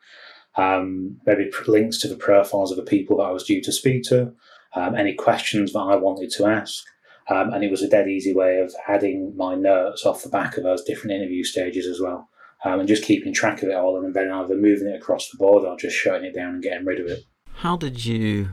Um, 0.56 1.22
maybe 1.26 1.50
links 1.68 2.00
to 2.00 2.10
the 2.10 2.18
profiles 2.18 2.70
of 2.70 2.78
the 2.78 2.84
people 2.84 3.18
that 3.18 3.24
I 3.24 3.32
was 3.32 3.46
due 3.46 3.62
to 3.62 3.72
speak 3.72 4.04
to, 4.10 4.34
um, 4.76 4.96
any 4.96 5.14
questions 5.14 5.74
that 5.74 5.80
I 5.80 5.96
wanted 5.96 6.32
to 6.32 6.46
ask. 6.46 6.84
Um, 7.30 7.54
and 7.54 7.64
it 7.64 7.72
was 7.72 7.82
a 7.82 7.88
dead 7.88 8.10
easy 8.10 8.34
way 8.34 8.60
of 8.60 8.74
adding 8.88 9.36
my 9.38 9.56
notes 9.56 10.06
off 10.06 10.24
the 10.24 10.30
back 10.30 10.58
of 10.58 10.64
those 10.64 10.84
different 10.84 11.16
interview 11.16 11.44
stages 11.44 11.88
as 11.88 12.02
well 12.02 12.30
um, 12.64 12.80
and 12.80 12.88
just 12.88 13.04
keeping 13.04 13.34
track 13.34 13.62
of 13.64 13.70
it 13.70 13.76
all 13.76 13.98
and 13.98 14.14
then 14.14 14.32
either 14.32 14.56
moving 14.56 14.88
it 14.88 14.96
across 14.96 15.30
the 15.30 15.38
board 15.38 15.64
or 15.64 15.78
just 15.78 15.96
shutting 15.96 16.26
it 16.26 16.36
down 16.36 16.56
and 16.56 16.64
getting 16.64 16.86
rid 16.86 17.00
of 17.00 17.08
it. 17.08 17.24
How 17.56 17.78
did 17.78 18.06
you 18.06 18.50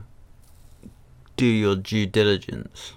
do 1.37 1.46
your 1.46 1.76
due 1.76 2.06
diligence 2.06 2.92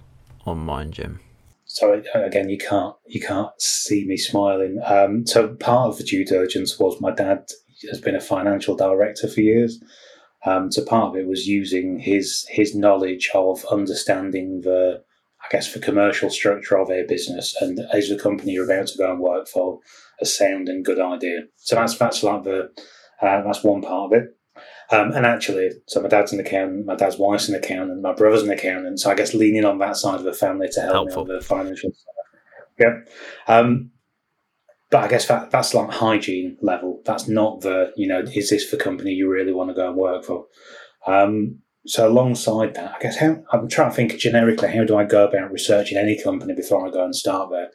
on 0.46 0.60
Mind 0.60 0.94
Gym? 0.94 1.20
So 1.66 2.04
again, 2.14 2.50
you 2.50 2.58
can't 2.58 2.96
you 3.08 3.20
can't 3.20 3.50
see 3.60 4.06
me 4.06 4.16
smiling. 4.16 4.80
Um, 4.86 5.26
so 5.26 5.56
part 5.56 5.90
of 5.90 5.98
the 5.98 6.04
due 6.04 6.24
diligence 6.24 6.78
was 6.78 7.02
my 7.02 7.10
dad 7.10 7.50
has 7.90 8.00
been 8.00 8.16
a 8.16 8.22
financial 8.22 8.76
director 8.76 9.28
for 9.28 9.42
years. 9.42 9.82
Um, 10.46 10.72
so 10.72 10.84
part 10.84 11.10
of 11.10 11.16
it 11.16 11.28
was 11.28 11.48
using 11.48 12.00
his 12.00 12.46
his 12.50 12.76
knowledge 12.76 13.30
of 13.34 13.66
understanding 13.66 14.62
the 14.62 15.04
I 15.42 15.48
guess 15.52 15.74
the 15.74 15.80
commercial 15.80 16.30
structure 16.30 16.78
of 16.78 16.90
a 16.90 17.04
business 17.04 17.56
and 17.62 17.80
as 17.94 18.10
the 18.10 18.18
company 18.18 18.54
you're 18.54 18.66
about 18.66 18.88
to 18.88 18.98
go 18.98 19.12
and 19.12 19.20
work 19.20 19.48
for, 19.48 19.80
a 20.22 20.26
sound 20.26 20.70
and 20.70 20.86
good 20.86 21.00
idea. 21.00 21.42
So 21.58 21.76
that's 21.76 21.98
that's 21.98 22.24
like 22.24 22.44
the 22.44 22.72
uh, 23.22 23.42
that's 23.42 23.64
one 23.64 23.82
part 23.82 24.14
of 24.14 24.20
it. 24.22 24.38
Um, 24.92 25.12
and 25.12 25.26
actually, 25.26 25.70
so 25.88 26.02
my 26.02 26.10
dad's 26.10 26.34
an 26.34 26.40
accountant, 26.40 26.86
my 26.86 26.96
dad's 26.96 27.18
wife's 27.18 27.50
an 27.50 27.56
accountant, 27.56 28.02
my 28.02 28.14
brother's 28.14 28.44
an 28.44 28.52
accountant. 28.52 29.00
So 29.00 29.10
I 29.10 29.16
guess 29.16 29.34
leaning 29.34 29.66
on 29.66 29.80
that 29.80 29.96
side 29.96 30.20
of 30.20 30.24
the 30.24 30.34
family 30.34 30.68
to 30.70 30.82
help 30.82 30.94
Helpful. 30.94 31.26
me 31.26 31.32
on 31.32 31.40
the 31.40 31.44
financial 31.44 31.92
side. 31.92 32.80
Yeah. 32.80 33.54
Um, 33.54 33.92
but 34.94 35.06
I 35.06 35.08
guess 35.08 35.28
that 35.28 35.50
that's 35.50 35.74
like 35.74 35.90
hygiene 35.90 36.56
level. 36.62 37.02
That's 37.04 37.28
not 37.28 37.62
the 37.62 37.92
you 37.98 38.08
know 38.08 38.20
is 38.20 38.52
this 38.52 38.70
the 38.70 38.78
company 38.78 39.12
you 39.12 39.28
really 39.28 39.52
want 39.52 39.72
to 39.72 39.74
go 39.74 39.88
and 39.88 39.98
work 39.98 40.24
for? 40.24 40.46
Um, 41.08 41.62
so 41.88 42.08
alongside 42.08 42.76
that, 42.76 42.94
I 42.96 43.00
guess 43.00 43.18
how 43.18 43.44
I'm 43.52 43.68
trying 43.68 43.90
to 43.90 43.96
think 43.96 44.18
generically, 44.20 44.72
how 44.72 44.84
do 44.84 44.96
I 44.96 45.04
go 45.04 45.28
about 45.28 45.52
researching 45.52 45.98
any 45.98 46.22
company 46.22 46.54
before 46.54 46.88
I 46.88 46.92
go 46.92 47.04
and 47.04 47.16
start 47.16 47.50
there? 47.50 47.72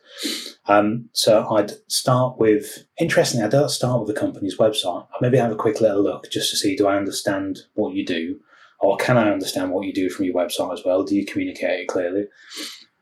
Um, 0.67 1.11
so 1.13 1.47
I'd 1.51 1.73
start 1.89 2.39
with, 2.39 2.87
interestingly, 2.99 3.45
I 3.45 3.51
don't 3.51 3.69
start 3.69 4.01
with 4.01 4.15
the 4.15 4.19
company's 4.19 4.57
website. 4.57 5.07
I 5.13 5.17
maybe 5.21 5.37
have 5.37 5.53
a 5.53 5.57
quick 5.57 5.83
little 5.83 6.03
look 6.03 6.31
just 6.31 6.51
to 6.51 6.57
see, 6.57 6.75
do 6.75 6.87
I 6.87 6.97
understand 6.97 7.59
what 7.75 7.95
you 7.95 8.07
do? 8.07 8.39
Or 8.81 8.97
can 8.97 9.19
I 9.19 9.31
understand 9.31 9.73
what 9.73 9.85
you 9.85 9.93
do 9.93 10.09
from 10.09 10.25
your 10.25 10.35
website 10.37 10.73
as 10.73 10.83
well? 10.87 11.03
Do 11.03 11.15
you 11.15 11.27
communicate 11.27 11.81
it 11.81 11.89
clearly? 11.89 12.29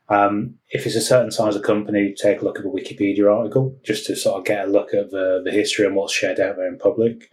Um, 0.09 0.55
if 0.69 0.85
it's 0.85 0.95
a 0.95 1.01
certain 1.01 1.31
size 1.31 1.55
of 1.55 1.63
company, 1.63 2.13
take 2.13 2.41
a 2.41 2.45
look 2.45 2.57
at 2.57 2.63
the 2.63 2.69
Wikipedia 2.69 3.33
article 3.33 3.75
just 3.83 4.05
to 4.05 4.15
sort 4.15 4.39
of 4.39 4.45
get 4.45 4.65
a 4.65 4.71
look 4.71 4.93
at 4.93 5.11
the, 5.11 5.41
the 5.43 5.51
history 5.51 5.85
and 5.85 5.95
what's 5.95 6.13
shared 6.13 6.39
out 6.39 6.55
there 6.55 6.67
in 6.67 6.77
public. 6.77 7.29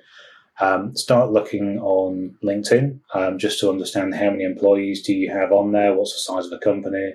Um, 0.61 0.97
start 0.97 1.31
looking 1.31 1.79
on 1.81 2.37
LinkedIn 2.43 3.01
um, 3.13 3.39
just 3.39 3.59
to 3.61 3.71
understand 3.71 4.15
how 4.15 4.31
many 4.31 4.45
employees 4.45 5.03
do 5.03 5.13
you 5.13 5.31
have 5.31 5.51
on 5.51 5.73
there, 5.73 5.95
what's 5.95 6.13
the 6.13 6.21
size 6.21 6.45
of 6.45 6.51
the 6.51 6.59
company, 6.59 7.15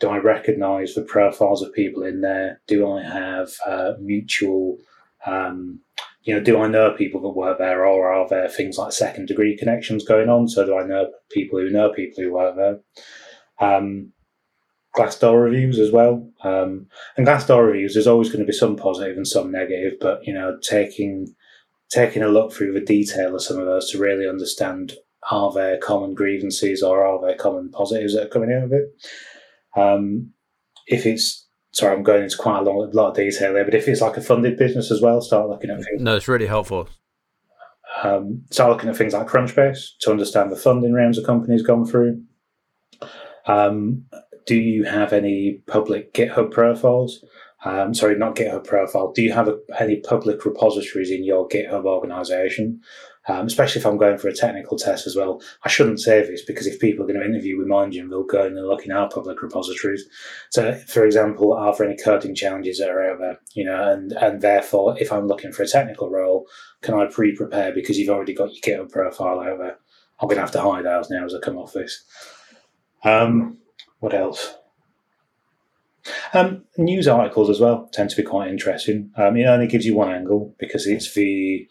do 0.00 0.08
I 0.08 0.18
recognize 0.18 0.94
the 0.94 1.02
profiles 1.02 1.62
of 1.62 1.72
people 1.72 2.02
in 2.02 2.20
there, 2.20 2.60
do 2.66 2.90
I 2.90 3.02
have 3.02 3.50
uh, 3.66 3.92
mutual, 4.00 4.78
um, 5.24 5.80
you 6.24 6.34
know, 6.34 6.42
do 6.42 6.60
I 6.60 6.68
know 6.68 6.92
people 6.92 7.22
that 7.22 7.28
work 7.30 7.58
there, 7.58 7.86
or 7.86 8.12
are 8.12 8.28
there 8.28 8.48
things 8.48 8.76
like 8.76 8.92
second 8.92 9.28
degree 9.28 9.56
connections 9.56 10.04
going 10.04 10.28
on? 10.28 10.48
So 10.48 10.66
do 10.66 10.76
I 10.76 10.84
know 10.84 11.10
people 11.30 11.58
who 11.58 11.70
know 11.70 11.90
people 11.90 12.22
who 12.22 12.32
work 12.32 12.56
there? 12.56 12.80
Um, 13.60 14.12
Glassdoor 14.96 15.42
reviews 15.42 15.78
as 15.78 15.90
well. 15.90 16.28
Um, 16.42 16.86
and 17.16 17.26
Glassdoor 17.26 17.66
reviews, 17.66 17.94
there's 17.94 18.06
always 18.06 18.28
going 18.28 18.40
to 18.40 18.46
be 18.46 18.52
some 18.52 18.76
positive 18.76 19.16
and 19.16 19.26
some 19.26 19.50
negative, 19.50 19.94
but 20.00 20.24
you 20.26 20.32
know, 20.32 20.58
taking 20.62 21.34
taking 21.90 22.22
a 22.22 22.28
look 22.28 22.52
through 22.52 22.72
the 22.72 22.80
detail 22.80 23.34
of 23.34 23.42
some 23.42 23.58
of 23.58 23.66
those 23.66 23.90
to 23.90 23.98
really 23.98 24.28
understand 24.28 24.94
are 25.30 25.52
there 25.52 25.78
common 25.78 26.14
grievances 26.14 26.82
or 26.82 27.04
are 27.06 27.20
there 27.20 27.36
common 27.36 27.70
positives 27.70 28.14
that 28.14 28.24
are 28.24 28.28
coming 28.28 28.52
out 28.52 28.64
of 28.64 28.72
it. 28.72 28.84
Um, 29.76 30.32
if 30.86 31.06
it's 31.06 31.46
sorry, 31.72 31.96
I'm 31.96 32.02
going 32.02 32.22
into 32.22 32.36
quite 32.36 32.58
a, 32.58 32.62
long, 32.62 32.90
lot 32.92 33.10
of 33.10 33.16
detail 33.16 33.52
there, 33.52 33.64
but 33.64 33.74
if 33.74 33.88
it's 33.88 34.00
like 34.00 34.16
a 34.16 34.20
funded 34.20 34.56
business 34.56 34.90
as 34.90 35.00
well, 35.00 35.20
start 35.20 35.48
looking 35.48 35.70
at 35.70 35.82
things. 35.82 36.00
No, 36.00 36.16
it's 36.16 36.28
really 36.28 36.46
helpful. 36.46 36.88
Um, 38.02 38.42
start 38.50 38.70
looking 38.70 38.90
at 38.90 38.96
things 38.96 39.12
like 39.12 39.26
Crunchbase 39.26 39.98
to 40.00 40.10
understand 40.10 40.52
the 40.52 40.56
funding 40.56 40.92
rounds 40.92 41.18
a 41.18 41.24
company's 41.24 41.62
gone 41.62 41.86
through. 41.86 42.22
Um, 43.46 44.04
do 44.46 44.56
you 44.56 44.84
have 44.84 45.12
any 45.12 45.62
public 45.66 46.12
GitHub 46.14 46.50
profiles? 46.50 47.24
Um, 47.64 47.94
sorry, 47.94 48.16
not 48.16 48.36
GitHub 48.36 48.66
profile. 48.66 49.12
Do 49.12 49.22
you 49.22 49.32
have 49.32 49.48
a, 49.48 49.58
any 49.80 49.96
public 49.96 50.44
repositories 50.44 51.10
in 51.10 51.24
your 51.24 51.48
GitHub 51.48 51.86
organization? 51.86 52.82
Um, 53.26 53.46
especially 53.46 53.80
if 53.80 53.86
I'm 53.86 53.96
going 53.96 54.18
for 54.18 54.28
a 54.28 54.34
technical 54.34 54.76
test 54.76 55.06
as 55.06 55.16
well. 55.16 55.40
I 55.62 55.70
shouldn't 55.70 56.00
say 56.00 56.20
this 56.20 56.44
because 56.44 56.66
if 56.66 56.78
people 56.78 57.04
are 57.04 57.06
going 57.06 57.18
to 57.18 57.24
interview 57.24 57.56
with 57.56 57.68
MindGym, 57.68 58.10
they'll 58.10 58.22
go 58.22 58.44
and 58.44 58.54
look 58.54 58.84
in 58.84 58.92
our 58.92 59.08
public 59.08 59.40
repositories. 59.40 60.04
So, 60.50 60.74
for 60.74 61.06
example, 61.06 61.54
are 61.54 61.74
there 61.74 61.86
any 61.86 61.96
coding 61.96 62.34
challenges 62.34 62.78
that 62.78 62.90
are 62.90 63.10
out 63.10 63.20
there? 63.20 63.40
You 63.54 63.64
know, 63.64 63.92
and 63.92 64.12
and 64.12 64.42
therefore, 64.42 64.98
if 65.00 65.10
I'm 65.10 65.26
looking 65.26 65.52
for 65.52 65.62
a 65.62 65.66
technical 65.66 66.10
role, 66.10 66.46
can 66.82 66.94
I 66.94 67.06
pre-prepare 67.06 67.72
because 67.72 67.98
you've 67.98 68.10
already 68.10 68.34
got 68.34 68.50
your 68.52 68.84
GitHub 68.84 68.92
profile 68.92 69.40
out 69.40 69.58
there? 69.58 69.78
I'm 70.20 70.28
going 70.28 70.36
to 70.36 70.42
have 70.42 70.52
to 70.52 70.60
hide 70.60 70.84
ours 70.84 71.08
now 71.08 71.24
as 71.24 71.34
I 71.34 71.38
come 71.38 71.56
off 71.56 71.72
this. 71.72 72.04
Um, 73.04 73.58
what 74.00 74.14
else? 74.14 74.54
Um, 76.32 76.64
news 76.76 77.08
articles 77.08 77.48
as 77.48 77.60
well 77.60 77.88
tend 77.92 78.10
to 78.10 78.16
be 78.16 78.22
quite 78.22 78.50
interesting. 78.50 79.10
Um, 79.16 79.36
it 79.36 79.46
only 79.46 79.66
gives 79.66 79.86
you 79.86 79.94
one 79.94 80.12
angle 80.12 80.54
because 80.58 80.86
it's 80.86 81.14
the 81.14 81.66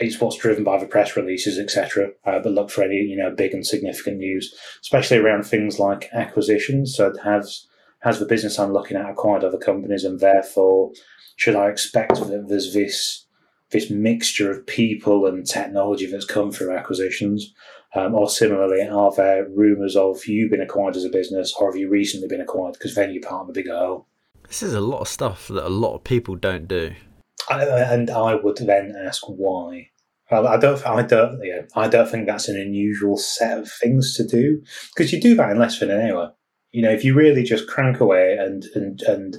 it's 0.00 0.20
what's 0.20 0.36
driven 0.36 0.62
by 0.62 0.78
the 0.78 0.86
press 0.86 1.16
releases, 1.16 1.58
etc. 1.58 2.10
Uh, 2.24 2.38
but 2.38 2.52
look 2.52 2.70
for 2.70 2.84
any 2.84 2.96
you 2.96 3.16
know 3.16 3.34
big 3.34 3.52
and 3.52 3.66
significant 3.66 4.18
news, 4.18 4.54
especially 4.80 5.18
around 5.18 5.44
things 5.44 5.78
like 5.78 6.08
acquisitions. 6.12 6.94
So 6.94 7.12
has 7.24 7.66
has 8.00 8.20
the 8.20 8.26
business 8.26 8.58
I'm 8.58 8.72
looking 8.72 8.96
at 8.96 9.10
acquired 9.10 9.44
other 9.44 9.58
companies, 9.58 10.04
and 10.04 10.20
therefore 10.20 10.92
should 11.36 11.56
I 11.56 11.68
expect 11.68 12.16
that 12.16 12.46
there's 12.48 12.74
this 12.74 13.26
this 13.70 13.90
mixture 13.90 14.50
of 14.50 14.66
people 14.66 15.26
and 15.26 15.46
technology 15.46 16.06
that's 16.06 16.24
come 16.24 16.50
through 16.50 16.76
acquisitions? 16.76 17.52
Um, 17.94 18.14
or 18.14 18.28
similarly, 18.28 18.86
are 18.86 19.12
there 19.14 19.48
rumours 19.48 19.96
of 19.96 20.26
you 20.26 20.48
being 20.48 20.62
acquired 20.62 20.96
as 20.96 21.04
a 21.04 21.08
business, 21.10 21.54
or 21.58 21.70
have 21.70 21.80
you 21.80 21.88
recently 21.88 22.28
been 22.28 22.40
acquired? 22.40 22.74
Because 22.74 22.94
then 22.94 23.12
you're 23.12 23.22
part 23.22 23.44
of 23.44 23.48
a 23.48 23.52
bigger 23.52 23.76
whole. 23.76 24.06
This 24.46 24.62
is 24.62 24.74
a 24.74 24.80
lot 24.80 25.00
of 25.00 25.08
stuff 25.08 25.48
that 25.48 25.66
a 25.66 25.70
lot 25.70 25.94
of 25.94 26.04
people 26.04 26.34
don't 26.34 26.68
do. 26.68 26.92
I, 27.48 27.64
and 27.64 28.10
I 28.10 28.34
would 28.34 28.58
then 28.58 28.94
ask 29.06 29.22
why. 29.26 29.90
I 30.30 30.58
don't, 30.58 30.86
I 30.86 31.02
don't, 31.02 31.40
yeah, 31.42 31.62
I 31.74 31.88
don't 31.88 32.08
think 32.08 32.26
that's 32.26 32.48
an 32.48 32.60
unusual 32.60 33.16
set 33.16 33.58
of 33.58 33.70
things 33.70 34.14
to 34.16 34.26
do 34.26 34.62
because 34.94 35.10
you 35.10 35.20
do 35.20 35.34
that 35.36 35.50
in 35.50 35.58
less 35.58 35.80
than 35.80 35.90
an 35.90 36.10
hour. 36.10 36.34
You 36.70 36.82
know, 36.82 36.90
if 36.90 37.02
you 37.02 37.14
really 37.14 37.42
just 37.42 37.66
crank 37.66 38.00
away 38.00 38.36
and 38.38 38.64
and 38.74 39.00
and 39.02 39.38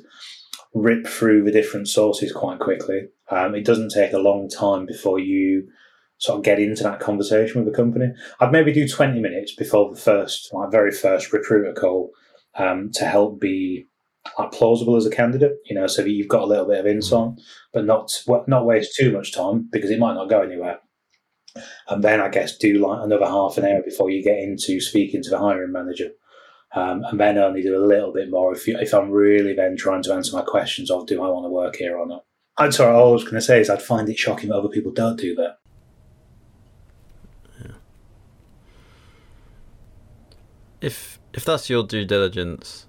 rip 0.73 1.05
through 1.05 1.43
the 1.43 1.51
different 1.51 1.87
sources 1.89 2.31
quite 2.31 2.59
quickly, 2.59 3.01
um, 3.29 3.53
it 3.53 3.65
doesn't 3.65 3.91
take 3.91 4.13
a 4.13 4.19
long 4.19 4.49
time 4.49 4.87
before 4.87 5.19
you 5.19 5.67
sort 6.19 6.37
of 6.37 6.43
get 6.43 6.59
into 6.59 6.83
that 6.83 6.99
conversation 6.99 7.63
with 7.63 7.71
the 7.71 7.75
company. 7.75 8.13
I'd 8.39 8.51
maybe 8.51 8.71
do 8.71 8.87
20 8.87 9.19
minutes 9.19 9.55
before 9.55 9.89
the 9.89 9.99
first, 9.99 10.49
my 10.53 10.69
very 10.69 10.91
first 10.91 11.33
recruiter 11.33 11.73
call 11.73 12.11
um, 12.55 12.91
to 12.93 13.05
help 13.05 13.39
be 13.39 13.85
like 14.37 14.51
plausible 14.51 14.97
as 14.97 15.05
a 15.05 15.09
candidate, 15.09 15.57
you 15.65 15.75
know, 15.75 15.87
so 15.87 16.03
that 16.03 16.09
you've 16.09 16.27
got 16.27 16.43
a 16.43 16.45
little 16.45 16.67
bit 16.67 16.79
of 16.79 16.85
insight, 16.85 17.31
but 17.73 17.85
not 17.85 18.11
not 18.47 18.65
waste 18.65 18.95
too 18.95 19.11
much 19.11 19.33
time 19.33 19.67
because 19.71 19.89
it 19.89 19.99
might 19.99 20.13
not 20.13 20.29
go 20.29 20.41
anywhere. 20.41 20.79
And 21.87 22.03
then 22.03 22.19
I 22.19 22.27
guess 22.27 22.57
do 22.57 22.85
like 22.85 23.03
another 23.03 23.25
half 23.25 23.57
an 23.57 23.65
hour 23.65 23.81
before 23.81 24.09
you 24.09 24.23
get 24.23 24.37
into 24.37 24.79
speaking 24.81 25.23
to 25.23 25.29
the 25.29 25.39
hiring 25.39 25.71
manager. 25.71 26.11
Um, 26.75 27.03
and 27.05 27.19
then 27.19 27.39
only 27.39 27.63
do 27.63 27.75
a 27.75 27.83
little 27.83 28.13
bit 28.13 28.29
more 28.29 28.53
if, 28.53 28.67
you, 28.67 28.77
if 28.77 28.93
I'm 28.93 29.09
really 29.09 29.55
then 29.55 29.75
trying 29.75 30.03
to 30.03 30.13
answer 30.13 30.35
my 30.35 30.43
questions 30.43 30.91
of 30.91 31.07
do 31.07 31.23
I 31.23 31.27
want 31.27 31.45
to 31.45 31.49
work 31.49 31.77
here 31.77 31.97
or 31.97 32.05
not. 32.05 32.25
I'm 32.57 32.71
sorry, 32.71 32.95
all 32.95 33.09
I 33.09 33.13
was 33.13 33.23
going 33.23 33.35
to 33.35 33.41
say 33.41 33.59
is 33.59 33.71
I'd 33.71 33.81
find 33.81 34.07
it 34.07 34.19
shocking 34.19 34.49
that 34.49 34.57
other 34.57 34.69
people 34.69 34.91
don't 34.91 35.17
do 35.17 35.33
that. 35.35 35.57
If 40.81 41.19
if 41.33 41.45
that's 41.45 41.69
your 41.69 41.83
due 41.83 42.05
diligence 42.05 42.85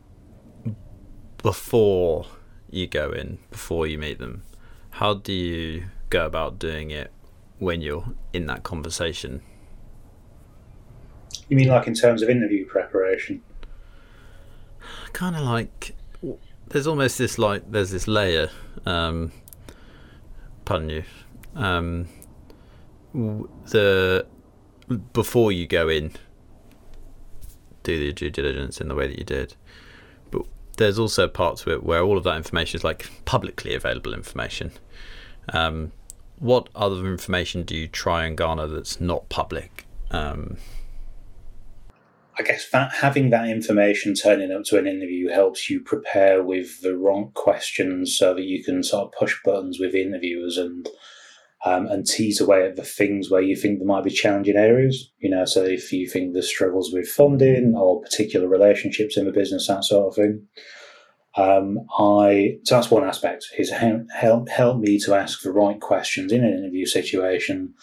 before 1.43 2.27
you 2.71 2.87
go 2.87 3.11
in, 3.11 3.39
before 3.51 3.87
you 3.87 3.99
meet 3.99 4.19
them, 4.19 4.43
how 4.91 5.15
do 5.15 5.33
you 5.33 5.85
go 6.09 6.27
about 6.27 6.59
doing 6.59 6.91
it 6.91 7.11
when 7.59 7.81
you're 7.81 8.05
in 8.33 8.47
that 8.47 8.63
conversation? 8.63 9.43
You 11.49 11.57
mean 11.57 11.69
like 11.69 11.87
in 11.87 11.95
terms 11.95 12.23
of 12.23 12.31
interview 12.31 12.67
preparation? 12.67 13.43
Kind 15.13 15.37
of 15.37 15.43
like 15.43 15.95
there's 16.69 16.87
almost 16.87 17.19
this 17.19 17.39
like 17.39 17.71
there's 17.71 17.91
this 17.91 18.07
layer. 18.07 18.51
Um, 18.87 19.33
pardon 20.65 20.89
you. 20.91 21.05
Um, 21.55 22.09
the 23.13 24.27
before 25.13 25.53
you 25.53 25.67
go 25.67 25.89
in 25.89 26.13
do 27.83 27.99
the 27.99 28.13
due 28.13 28.31
diligence 28.31 28.81
in 28.81 28.89
the 28.89 28.95
way 28.95 29.07
that 29.07 29.19
you 29.19 29.25
did. 29.25 29.55
But 30.31 30.43
there's 30.77 30.99
also 30.99 31.29
parts 31.29 31.63
of 31.63 31.69
it 31.69 31.83
where 31.83 32.03
all 32.03 32.19
of 32.19 32.25
that 32.25 32.37
information 32.37 32.79
is 32.79 32.85
like 32.85 33.11
publicly 33.25 33.75
available 33.75 34.15
information. 34.15 34.73
Um, 35.53 35.93
what 36.39 36.69
other 36.75 37.07
information 37.07 37.65
do 37.65 37.77
you 37.77 37.87
try 37.87 38.25
and 38.25 38.37
garner 38.37 38.67
that's 38.67 39.01
not 39.01 39.29
public? 39.29 39.87
Um, 40.11 40.57
I 42.39 42.43
guess 42.43 42.71
that 42.71 42.93
having 42.93 43.29
that 43.31 43.49
information 43.49 44.15
turning 44.15 44.51
up 44.51 44.65
to 44.65 44.79
an 44.79 44.87
interview 44.87 45.29
helps 45.29 45.69
you 45.69 45.81
prepare 45.81 46.43
with 46.43 46.81
the 46.81 46.97
wrong 46.97 47.33
questions 47.35 48.17
so 48.17 48.33
that 48.33 48.45
you 48.45 48.65
can 48.65 48.83
sort 48.83 49.09
of 49.09 49.13
push 49.13 49.37
buttons 49.45 49.79
with 49.79 49.95
interviewers 49.95 50.57
and 50.57 50.89
um, 51.65 51.87
and 51.87 52.07
tease 52.07 52.41
away 52.41 52.67
at 52.67 52.77
the 52.77 52.85
things 52.85 53.31
where 53.31 53.43
you 53.43 53.55
think 53.55 53.79
there 53.79 53.87
might 53.87 54.05
be 54.05 54.11
challenging 54.11 54.57
areas. 54.57 55.13
You 55.19 55.31
know, 55.31 55.45
so 55.45 55.63
if 55.65 55.93
you 55.93 56.09
think 56.09 56.33
there's 56.33 56.49
struggles 56.49 56.93
with 56.93 57.09
funding 57.09 57.75
or 57.77 58.01
particular 58.01 58.49
relationships 58.49 59.17
in 59.17 59.27
the 59.27 59.33
business, 59.33 59.67
that 59.69 59.85
sort 59.85 60.09
of 60.09 60.15
thing. 60.15 60.47
Um, 61.37 61.79
I 61.97 62.57
so 62.65 62.75
that's 62.75 62.91
one 62.91 63.05
aspect 63.05 63.47
is 63.57 63.71
help 63.71 64.49
help 64.49 64.79
me 64.81 64.99
to 65.01 65.15
ask 65.15 65.43
the 65.43 65.53
right 65.53 65.81
questions 65.81 66.33
in 66.33 66.45
an 66.45 66.53
interview 66.53 66.87
situation, 66.87 67.75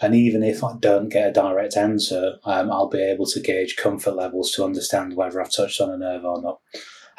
and 0.00 0.14
even 0.14 0.44
if 0.44 0.62
I 0.62 0.74
don't 0.78 1.08
get 1.08 1.28
a 1.28 1.32
direct 1.32 1.76
answer, 1.76 2.34
um, 2.44 2.70
I'll 2.70 2.88
be 2.88 3.02
able 3.02 3.26
to 3.26 3.40
gauge 3.40 3.76
comfort 3.76 4.14
levels 4.14 4.52
to 4.52 4.64
understand 4.64 5.16
whether 5.16 5.40
I've 5.40 5.52
touched 5.52 5.80
on 5.80 5.90
a 5.90 5.98
nerve 5.98 6.24
or 6.24 6.40
not. 6.40 6.60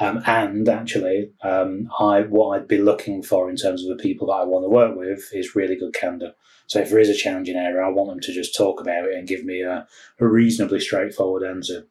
Um, 0.03 0.21
and 0.25 0.67
actually, 0.67 1.31
um, 1.43 1.89
I 1.97 2.21
what 2.21 2.57
I'd 2.57 2.67
be 2.67 2.79
looking 2.79 3.23
for 3.23 3.49
in 3.49 3.55
terms 3.55 3.83
of 3.83 3.89
the 3.89 4.03
people 4.03 4.27
that 4.27 4.33
I 4.33 4.43
want 4.43 4.65
to 4.65 4.69
work 4.69 4.97
with 4.97 5.29
is 5.31 5.55
really 5.55 5.77
good 5.77 5.93
candor. 5.93 6.33
So 6.67 6.79
if 6.79 6.89
there 6.89 6.99
is 6.99 7.09
a 7.09 7.15
challenging 7.15 7.55
area, 7.55 7.85
I 7.85 7.89
want 7.89 8.09
them 8.09 8.19
to 8.19 8.33
just 8.33 8.55
talk 8.55 8.81
about 8.81 9.05
it 9.05 9.15
and 9.15 9.27
give 9.27 9.45
me 9.45 9.61
a, 9.61 9.87
a 10.19 10.27
reasonably 10.27 10.79
straightforward 10.81 11.43
answer. 11.43 11.87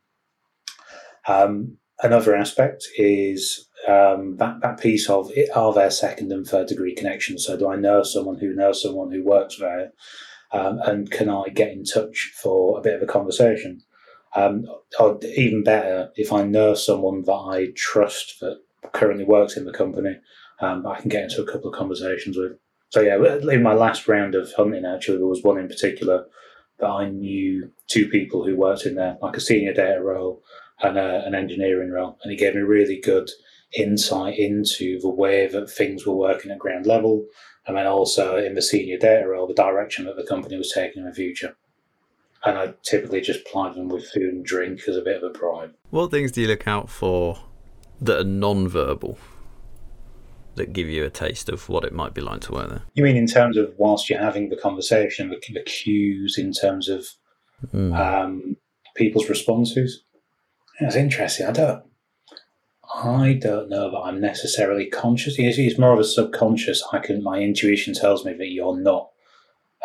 Um, 1.27 1.79
another 2.03 2.35
aspect 2.37 2.87
is 2.97 3.69
um, 3.89 4.37
that, 4.37 4.61
that 4.61 4.81
piece 4.81 5.09
of 5.09 5.31
it, 5.35 5.49
are 5.57 5.73
there 5.73 5.91
second 5.91 6.33
and 6.33 6.47
third 6.47 6.67
degree 6.69 6.95
connections? 6.95 7.47
So 7.47 7.57
do 7.57 7.69
I 7.69 7.77
know 7.77 8.03
someone 8.03 8.39
who 8.39 8.55
knows 8.55 8.83
someone 8.83 9.11
who 9.11 9.25
works 9.25 9.57
there? 9.59 9.93
Um, 10.53 10.81
and 10.85 11.11
can 11.11 11.31
I 11.31 11.49
get 11.49 11.73
in 11.73 11.85
touch 11.85 12.33
for 12.35 12.79
a 12.79 12.83
bit 12.83 12.95
of 12.95 13.03
a 13.03 13.07
conversation? 13.07 13.83
Um, 14.35 14.67
or 14.99 15.19
even 15.37 15.63
better, 15.63 16.11
if 16.17 16.33
I 16.33 16.43
know 16.43 16.75
someone 16.75 17.23
that 17.25 17.33
I 17.33 17.69
trust 17.77 18.41
that 18.41 18.63
currently 18.93 19.25
works 19.25 19.57
in 19.57 19.65
the 19.65 19.73
company, 19.73 20.19
um, 20.61 20.87
I 20.87 21.01
can 21.01 21.09
get 21.09 21.25
into 21.25 21.43
a 21.43 21.51
couple 21.51 21.71
of 21.71 21.79
conversations 21.79 22.37
with. 22.37 22.53
So 22.89 23.01
yeah, 23.01 23.17
in 23.51 23.63
my 23.63 23.75
last 23.75 24.09
round 24.09 24.35
of 24.35 24.53
hunting, 24.53 24.85
actually, 24.85 25.19
there 25.19 25.27
was 25.27 25.43
one 25.43 25.59
in 25.59 25.69
particular 25.69 26.27
that 26.79 26.89
I 26.89 27.09
knew 27.09 27.71
two 27.89 28.09
people 28.09 28.45
who 28.45 28.57
worked 28.57 28.87
in 28.87 28.95
there, 28.95 29.17
like 29.23 29.37
a 29.37 29.41
senior 29.41 29.73
data 29.73 30.01
role 30.03 30.43
and 30.83 30.99
a, 30.99 31.25
an 31.27 31.35
engineering 31.35 31.91
role, 31.91 32.19
and 32.23 32.31
he 32.31 32.37
gave 32.37 32.55
me 32.55 32.61
really 32.61 33.01
good 33.01 33.31
insight 33.75 34.39
into 34.39 35.01
the 35.01 35.09
way 35.09 35.47
that 35.47 35.71
things 35.71 36.07
were 36.07 36.15
working 36.15 36.51
at 36.51 36.59
ground 36.59 36.87
level, 36.87 37.27
and 37.67 37.77
then 37.77 37.87
also 37.87 38.37
in 38.37 38.55
the 38.55 38.63
senior 38.63 38.99
data 38.99 39.27
role, 39.27 39.47
the 39.47 39.55
direction 39.55 40.05
that 40.05 40.17
the 40.17 40.27
company 40.27 40.57
was 40.57 40.73
taking 40.73 41.03
in 41.03 41.09
the 41.09 41.15
future 41.15 41.57
and 42.45 42.59
I 42.59 42.75
typically 42.83 43.21
just 43.21 43.45
ply 43.47 43.73
them 43.73 43.89
with 43.89 44.11
food 44.11 44.35
and 44.35 44.45
drink 44.45 44.81
as 44.89 44.97
a 44.97 45.03
bit 45.03 45.17
of 45.17 45.23
a 45.23 45.31
bribe. 45.31 45.75
What 45.91 46.11
things 46.11 46.33
do 46.33 46.41
you 46.41 46.49
look 46.49 46.67
out 46.67 46.91
for 46.91 47.39
that 48.01 48.21
are 48.21 48.25
non-verbal 48.25 49.19
that 50.57 50.73
give 50.73 50.89
you 50.89 51.05
a 51.05 51.11
taste 51.11 51.49
of 51.49 51.69
what 51.69 51.85
it 51.85 51.93
might 51.93 52.15
be 52.15 52.21
like 52.21 52.41
to 52.43 52.53
work 52.53 52.69
there? 52.69 52.83
You 52.95 53.05
mean 53.05 53.17
in 53.17 53.27
terms 53.27 53.57
of 53.57 53.73
whilst 53.79 54.11
you're 54.11 54.21
having 54.21 54.49
the 54.49 54.57
conversation, 54.57 55.31
the, 55.31 55.41
the 55.53 55.63
cues 55.63 56.37
in 56.37 56.53
terms 56.53 56.89
of 56.89 57.07
mm. 57.73 57.97
um, 57.97 58.57
people's 58.97 59.29
responses? 59.29 60.03
That's 60.81 60.97
interesting. 60.97 61.47
I 61.47 61.53
don't. 61.53 61.85
I 62.95 63.39
don't 63.41 63.71
know 63.71 63.91
that 63.91 64.01
I'm 64.01 64.21
necessarily 64.21 64.85
conscious. 64.85 65.37
It's 65.39 65.79
more 65.79 65.95
of 65.95 65.99
a 65.99 66.05
subconscious. 66.05 66.83
I 66.93 66.99
can. 66.99 67.23
My 67.23 67.39
intuition 67.39 67.95
tells 67.95 68.25
me 68.25 68.35
that 68.35 68.51
you're 68.51 68.79
not 68.79 69.12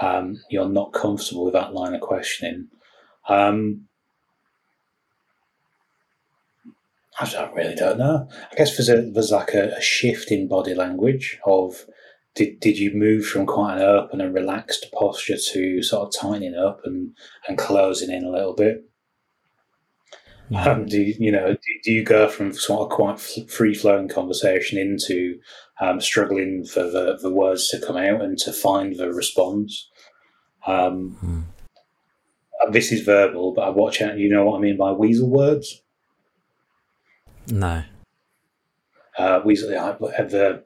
um, 0.02 0.42
you're 0.50 0.70
not 0.70 0.94
comfortable 0.94 1.46
with 1.46 1.54
that 1.54 1.74
line 1.74 1.96
of 1.96 2.02
questioning. 2.02 2.68
Um, 3.28 3.88
I 7.20 7.28
don't, 7.28 7.56
really 7.56 7.76
don't 7.76 7.98
know. 7.98 8.28
I 8.52 8.56
guess 8.56 8.78
there's 8.78 8.90
a 8.90 9.10
there's 9.10 9.32
like 9.32 9.54
a, 9.54 9.76
a, 9.76 9.82
shift 9.82 10.32
in 10.32 10.48
body 10.48 10.76
language 10.76 11.40
of 11.46 11.86
did 12.36 12.60
did 12.60 12.78
you 12.78 12.94
move 12.94 13.26
from 13.26 13.48
quite 13.48 13.78
an 13.78 13.82
open 13.82 14.22
and 14.22 14.36
relaxed 14.36 14.86
posture 14.94 15.38
to 15.54 15.82
sort 15.82 16.08
of 16.08 16.22
tightening 16.22 16.56
up 16.56 16.82
and 16.84 17.16
and 17.48 17.58
closing 17.58 18.12
in 18.12 18.24
a 18.24 18.30
little 18.30 18.54
bit. 18.54 18.84
Um, 20.56 20.86
do 20.86 21.02
you, 21.02 21.16
you 21.20 21.32
know? 21.32 21.54
Do, 21.54 21.60
do, 21.84 21.92
you 21.92 22.04
go 22.04 22.30
from 22.30 22.54
sort 22.54 22.82
of 22.82 22.90
quite 22.90 23.20
free 23.50 23.74
flowing 23.74 24.08
conversation 24.08 24.78
into 24.78 25.40
um, 25.82 26.00
struggling 26.00 26.66
for 26.66 26.84
the, 26.84 27.18
the 27.22 27.32
words 27.32 27.68
to 27.70 27.80
come 27.80 27.98
out 27.98 28.22
and 28.22 28.38
to 28.40 28.54
find 28.54 28.96
the 28.96 29.12
response? 29.14 29.90
Um, 30.66 31.18
mm. 31.24 32.72
This 32.72 32.92
is 32.92 33.02
verbal, 33.02 33.54
but 33.54 33.62
I 33.62 33.70
watch 33.70 34.02
out. 34.02 34.18
You 34.18 34.30
know 34.30 34.46
what 34.46 34.58
I 34.58 34.62
mean 34.62 34.78
by 34.78 34.92
weasel 34.92 35.30
words? 35.30 35.82
No. 37.50 37.84
Uh, 39.18 39.42
weasel. 39.44 39.70
The 39.70 40.64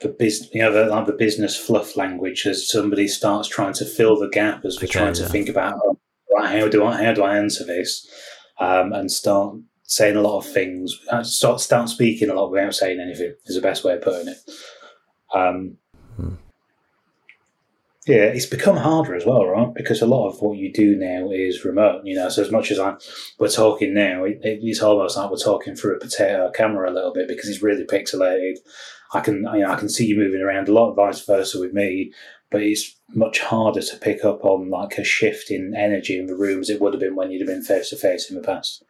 the 0.00 0.08
business, 0.08 0.50
you 0.52 0.60
know, 0.60 0.72
the, 0.72 0.86
like 0.86 1.06
the 1.06 1.12
business 1.12 1.56
fluff 1.56 1.96
language 1.96 2.46
as 2.46 2.68
somebody 2.68 3.08
starts 3.08 3.48
trying 3.48 3.72
to 3.74 3.84
fill 3.84 4.18
the 4.18 4.28
gap 4.28 4.64
as 4.64 4.76
we're 4.78 4.84
okay, 4.84 4.98
trying 4.98 5.14
to 5.14 5.26
think 5.26 5.48
about 5.48 5.80
right, 6.34 6.60
how 6.60 6.68
do 6.68 6.84
I 6.84 7.02
how 7.02 7.12
do 7.12 7.22
I 7.22 7.36
answer 7.36 7.64
this, 7.64 8.08
um, 8.58 8.92
and 8.92 9.10
start 9.10 9.56
saying 9.82 10.16
a 10.16 10.22
lot 10.22 10.38
of 10.38 10.46
things, 10.46 10.98
uh, 11.10 11.22
start 11.22 11.60
start 11.60 11.88
speaking 11.88 12.30
a 12.30 12.34
lot 12.34 12.50
without 12.50 12.74
saying 12.74 13.00
anything 13.00 13.34
is 13.46 13.56
the 13.56 13.60
best 13.60 13.84
way 13.84 13.94
of 13.94 14.02
putting 14.02 14.28
it. 14.28 14.38
Um, 15.34 15.76
hmm. 16.16 16.34
Yeah, 18.06 18.24
it's 18.24 18.46
become 18.46 18.76
harder 18.76 19.14
as 19.14 19.24
well, 19.24 19.46
right? 19.46 19.72
Because 19.72 20.02
a 20.02 20.06
lot 20.06 20.28
of 20.28 20.40
what 20.42 20.58
you 20.58 20.70
do 20.70 20.94
now 20.94 21.30
is 21.30 21.64
remote. 21.64 22.02
You 22.04 22.16
know, 22.16 22.28
so 22.28 22.42
as 22.42 22.50
much 22.50 22.70
as 22.70 22.78
I 22.78 22.96
we're 23.38 23.48
talking 23.48 23.94
now, 23.94 24.24
it, 24.24 24.40
it's 24.42 24.82
almost 24.82 25.16
like 25.16 25.30
we're 25.30 25.36
talking 25.38 25.74
through 25.74 25.96
a 25.96 26.00
potato 26.00 26.50
camera 26.50 26.90
a 26.90 26.92
little 26.92 27.14
bit 27.14 27.28
because 27.28 27.48
it's 27.48 27.62
really 27.62 27.84
pixelated. 27.84 28.56
I 29.14 29.20
can 29.20 29.36
you 29.36 29.60
know, 29.60 29.70
I 29.70 29.76
can 29.76 29.88
see 29.88 30.06
you 30.06 30.16
moving 30.18 30.42
around 30.42 30.68
a 30.68 30.72
lot, 30.72 30.94
vice 30.94 31.24
versa 31.24 31.58
with 31.58 31.72
me, 31.72 32.12
but 32.54 32.62
it's 32.62 32.96
much 33.10 33.40
harder 33.40 33.82
to 33.82 33.96
pick 33.96 34.24
up 34.24 34.44
on 34.44 34.70
like 34.70 34.96
a 34.96 35.04
shift 35.04 35.50
in 35.50 35.74
energy 35.76 36.16
in 36.16 36.26
the 36.26 36.36
room 36.36 36.60
as 36.60 36.70
it 36.70 36.80
would 36.80 36.94
have 36.94 37.00
been 37.00 37.16
when 37.16 37.30
you'd 37.30 37.40
have 37.40 37.48
been 37.48 37.64
face 37.64 37.90
to 37.90 37.96
face 37.96 38.30
in 38.30 38.36
the 38.36 38.46
past. 38.46 38.84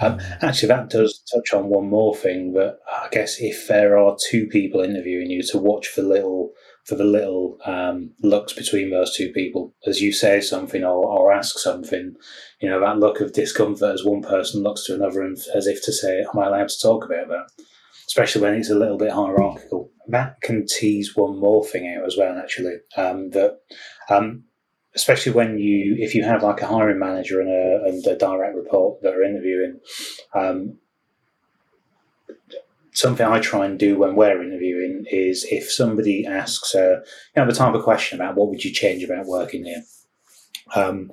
Um, 0.00 0.20
actually, 0.40 0.68
that 0.68 0.90
does 0.90 1.20
touch 1.34 1.52
on 1.52 1.68
one 1.68 1.88
more 1.88 2.14
thing. 2.14 2.52
That 2.52 2.78
I 2.88 3.08
guess 3.10 3.40
if 3.40 3.66
there 3.66 3.98
are 3.98 4.16
two 4.30 4.46
people 4.46 4.80
interviewing 4.80 5.30
you, 5.30 5.42
to 5.42 5.58
watch 5.58 5.88
for 5.88 6.02
little 6.02 6.52
for 6.84 6.94
the 6.94 7.04
little 7.04 7.58
um, 7.66 8.12
looks 8.22 8.52
between 8.52 8.90
those 8.90 9.14
two 9.14 9.30
people 9.32 9.74
as 9.86 10.00
you 10.00 10.12
say 10.12 10.40
something 10.40 10.84
or, 10.84 11.04
or 11.04 11.32
ask 11.32 11.58
something. 11.58 12.14
You 12.60 12.70
know 12.70 12.80
that 12.80 12.98
look 12.98 13.20
of 13.20 13.32
discomfort 13.32 13.92
as 13.94 14.04
one 14.04 14.22
person 14.22 14.62
looks 14.62 14.84
to 14.84 14.94
another 14.94 15.22
and 15.22 15.36
as 15.52 15.66
if 15.66 15.84
to 15.86 15.92
say, 15.92 16.20
"Am 16.20 16.38
I 16.38 16.46
allowed 16.46 16.68
to 16.68 16.80
talk 16.80 17.04
about 17.04 17.28
that?" 17.28 17.64
Especially 18.08 18.42
when 18.42 18.54
it's 18.54 18.70
a 18.70 18.78
little 18.78 18.96
bit 18.96 19.12
hierarchical. 19.12 19.92
That 20.08 20.40
can 20.40 20.66
tease 20.66 21.14
one 21.14 21.38
more 21.38 21.64
thing 21.64 21.94
out 21.94 22.06
as 22.06 22.16
well, 22.16 22.38
actually. 22.38 22.78
Um, 22.96 23.30
that 23.30 23.60
um, 24.08 24.44
especially 24.94 25.32
when 25.32 25.58
you, 25.58 25.94
if 25.98 26.14
you 26.14 26.24
have 26.24 26.42
like 26.42 26.62
a 26.62 26.66
hiring 26.66 26.98
manager 26.98 27.40
and 27.40 27.50
a, 27.50 27.84
and 27.86 28.04
a 28.06 28.16
direct 28.16 28.56
report 28.56 29.02
that 29.02 29.14
are 29.14 29.22
interviewing, 29.22 29.78
um, 30.34 30.78
something 32.94 33.26
I 33.26 33.40
try 33.40 33.66
and 33.66 33.78
do 33.78 33.98
when 33.98 34.16
we're 34.16 34.42
interviewing 34.42 35.04
is 35.10 35.46
if 35.50 35.70
somebody 35.70 36.26
asks, 36.26 36.74
uh, 36.74 37.00
you 37.36 37.42
know, 37.42 37.46
the 37.46 37.54
type 37.54 37.74
of 37.74 37.84
question 37.84 38.18
about 38.18 38.36
what 38.36 38.48
would 38.48 38.64
you 38.64 38.72
change 38.72 39.04
about 39.04 39.26
working 39.26 39.66
here, 39.66 39.82
um, 40.74 41.12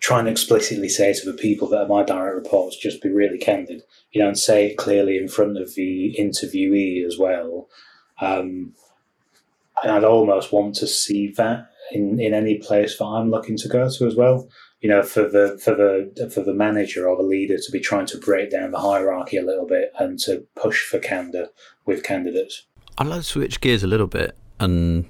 try 0.00 0.18
and 0.18 0.28
explicitly 0.28 0.88
say 0.88 1.12
to 1.12 1.30
the 1.30 1.36
people 1.36 1.68
that 1.68 1.82
are 1.82 1.88
my 1.88 2.02
direct 2.02 2.34
reports, 2.34 2.76
just 2.76 3.02
be 3.02 3.10
really 3.10 3.38
candid, 3.38 3.82
you 4.12 4.20
know, 4.20 4.28
and 4.28 4.38
say 4.38 4.66
it 4.66 4.78
clearly 4.78 5.18
in 5.18 5.28
front 5.28 5.58
of 5.58 5.74
the 5.74 6.16
interviewee 6.18 7.06
as 7.06 7.18
well. 7.18 7.68
Um, 8.20 8.74
and 9.82 9.92
I'd 9.92 10.04
almost 10.04 10.52
want 10.52 10.74
to 10.76 10.86
see 10.86 11.28
that 11.36 11.70
in, 11.92 12.18
in 12.18 12.34
any 12.34 12.58
place 12.58 12.98
that 12.98 13.04
I'm 13.04 13.30
looking 13.30 13.56
to 13.58 13.68
go 13.68 13.88
to 13.90 14.06
as 14.06 14.16
well. 14.16 14.48
You 14.80 14.88
know, 14.88 15.02
for 15.02 15.28
the 15.28 15.60
for 15.62 15.74
the 15.74 16.30
for 16.32 16.42
the 16.42 16.54
manager 16.54 17.06
or 17.06 17.14
the 17.14 17.22
leader 17.22 17.58
to 17.58 17.70
be 17.70 17.80
trying 17.80 18.06
to 18.06 18.18
break 18.18 18.50
down 18.50 18.70
the 18.70 18.80
hierarchy 18.80 19.36
a 19.36 19.42
little 19.42 19.66
bit 19.66 19.92
and 19.98 20.18
to 20.20 20.46
push 20.56 20.86
for 20.86 20.98
candor 20.98 21.48
with 21.84 22.02
candidates. 22.02 22.64
I'd 22.96 23.06
like 23.06 23.20
to 23.20 23.26
switch 23.26 23.60
gears 23.60 23.82
a 23.82 23.86
little 23.86 24.06
bit 24.06 24.34
and 24.58 25.04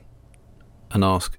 and 0.90 1.05
ask 1.05 1.38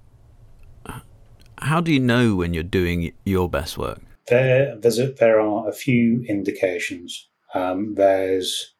how 1.62 1.80
do 1.80 1.92
you 1.92 2.00
know 2.00 2.34
when 2.34 2.54
you're 2.54 2.62
doing 2.62 3.12
your 3.24 3.48
best 3.48 3.78
work? 3.78 4.00
There, 4.28 4.78
a, 4.82 5.12
there 5.18 5.40
are 5.40 5.68
a 5.68 5.72
few 5.72 6.24
indications. 6.28 7.28
Um, 7.54 7.94
there's 7.94 8.74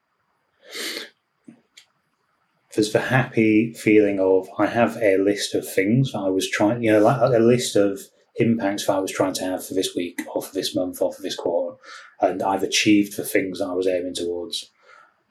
there's 2.75 2.93
the 2.93 3.01
happy 3.01 3.73
feeling 3.75 4.19
of 4.19 4.49
I 4.59 4.67
have 4.67 4.97
a 5.03 5.19
list 5.19 5.55
of 5.55 5.71
things 5.71 6.15
I 6.15 6.29
was 6.29 6.49
trying, 6.49 6.83
you 6.83 6.93
know, 6.93 7.01
like 7.01 7.21
a 7.21 7.39
list 7.39 7.77
of 7.77 8.01
impacts 8.37 8.89
I 8.89 8.99
was 8.99 9.13
trying 9.13 9.35
to 9.35 9.45
have 9.45 9.67
for 9.67 9.75
this 9.75 9.95
week 9.95 10.23
or 10.35 10.43
for 10.43 10.55
this 10.55 10.75
month 10.75 11.03
or 11.03 11.13
for 11.13 11.21
this 11.21 11.37
quarter, 11.37 11.77
and 12.21 12.43
I've 12.43 12.63
achieved 12.63 13.17
the 13.17 13.25
things 13.25 13.61
I 13.61 13.73
was 13.73 13.87
aiming 13.87 14.15
towards. 14.15 14.71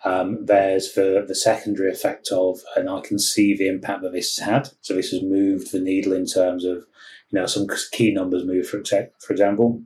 Um, 0.03 0.45
there's 0.45 0.93
the, 0.93 1.23
the 1.27 1.35
secondary 1.35 1.91
effect 1.91 2.29
of, 2.31 2.59
and 2.75 2.89
I 2.89 3.01
can 3.01 3.19
see 3.19 3.55
the 3.55 3.67
impact 3.67 4.01
that 4.01 4.13
this 4.13 4.37
has 4.37 4.47
had. 4.47 4.69
So 4.81 4.95
this 4.95 5.11
has 5.11 5.21
moved 5.21 5.71
the 5.71 5.79
needle 5.79 6.13
in 6.13 6.25
terms 6.25 6.65
of 6.65 6.85
you 7.31 7.39
know, 7.39 7.45
some 7.45 7.67
key 7.91 8.13
numbers 8.13 8.45
move, 8.45 8.67
for, 8.67 8.81
for 8.83 9.33
example. 9.33 9.81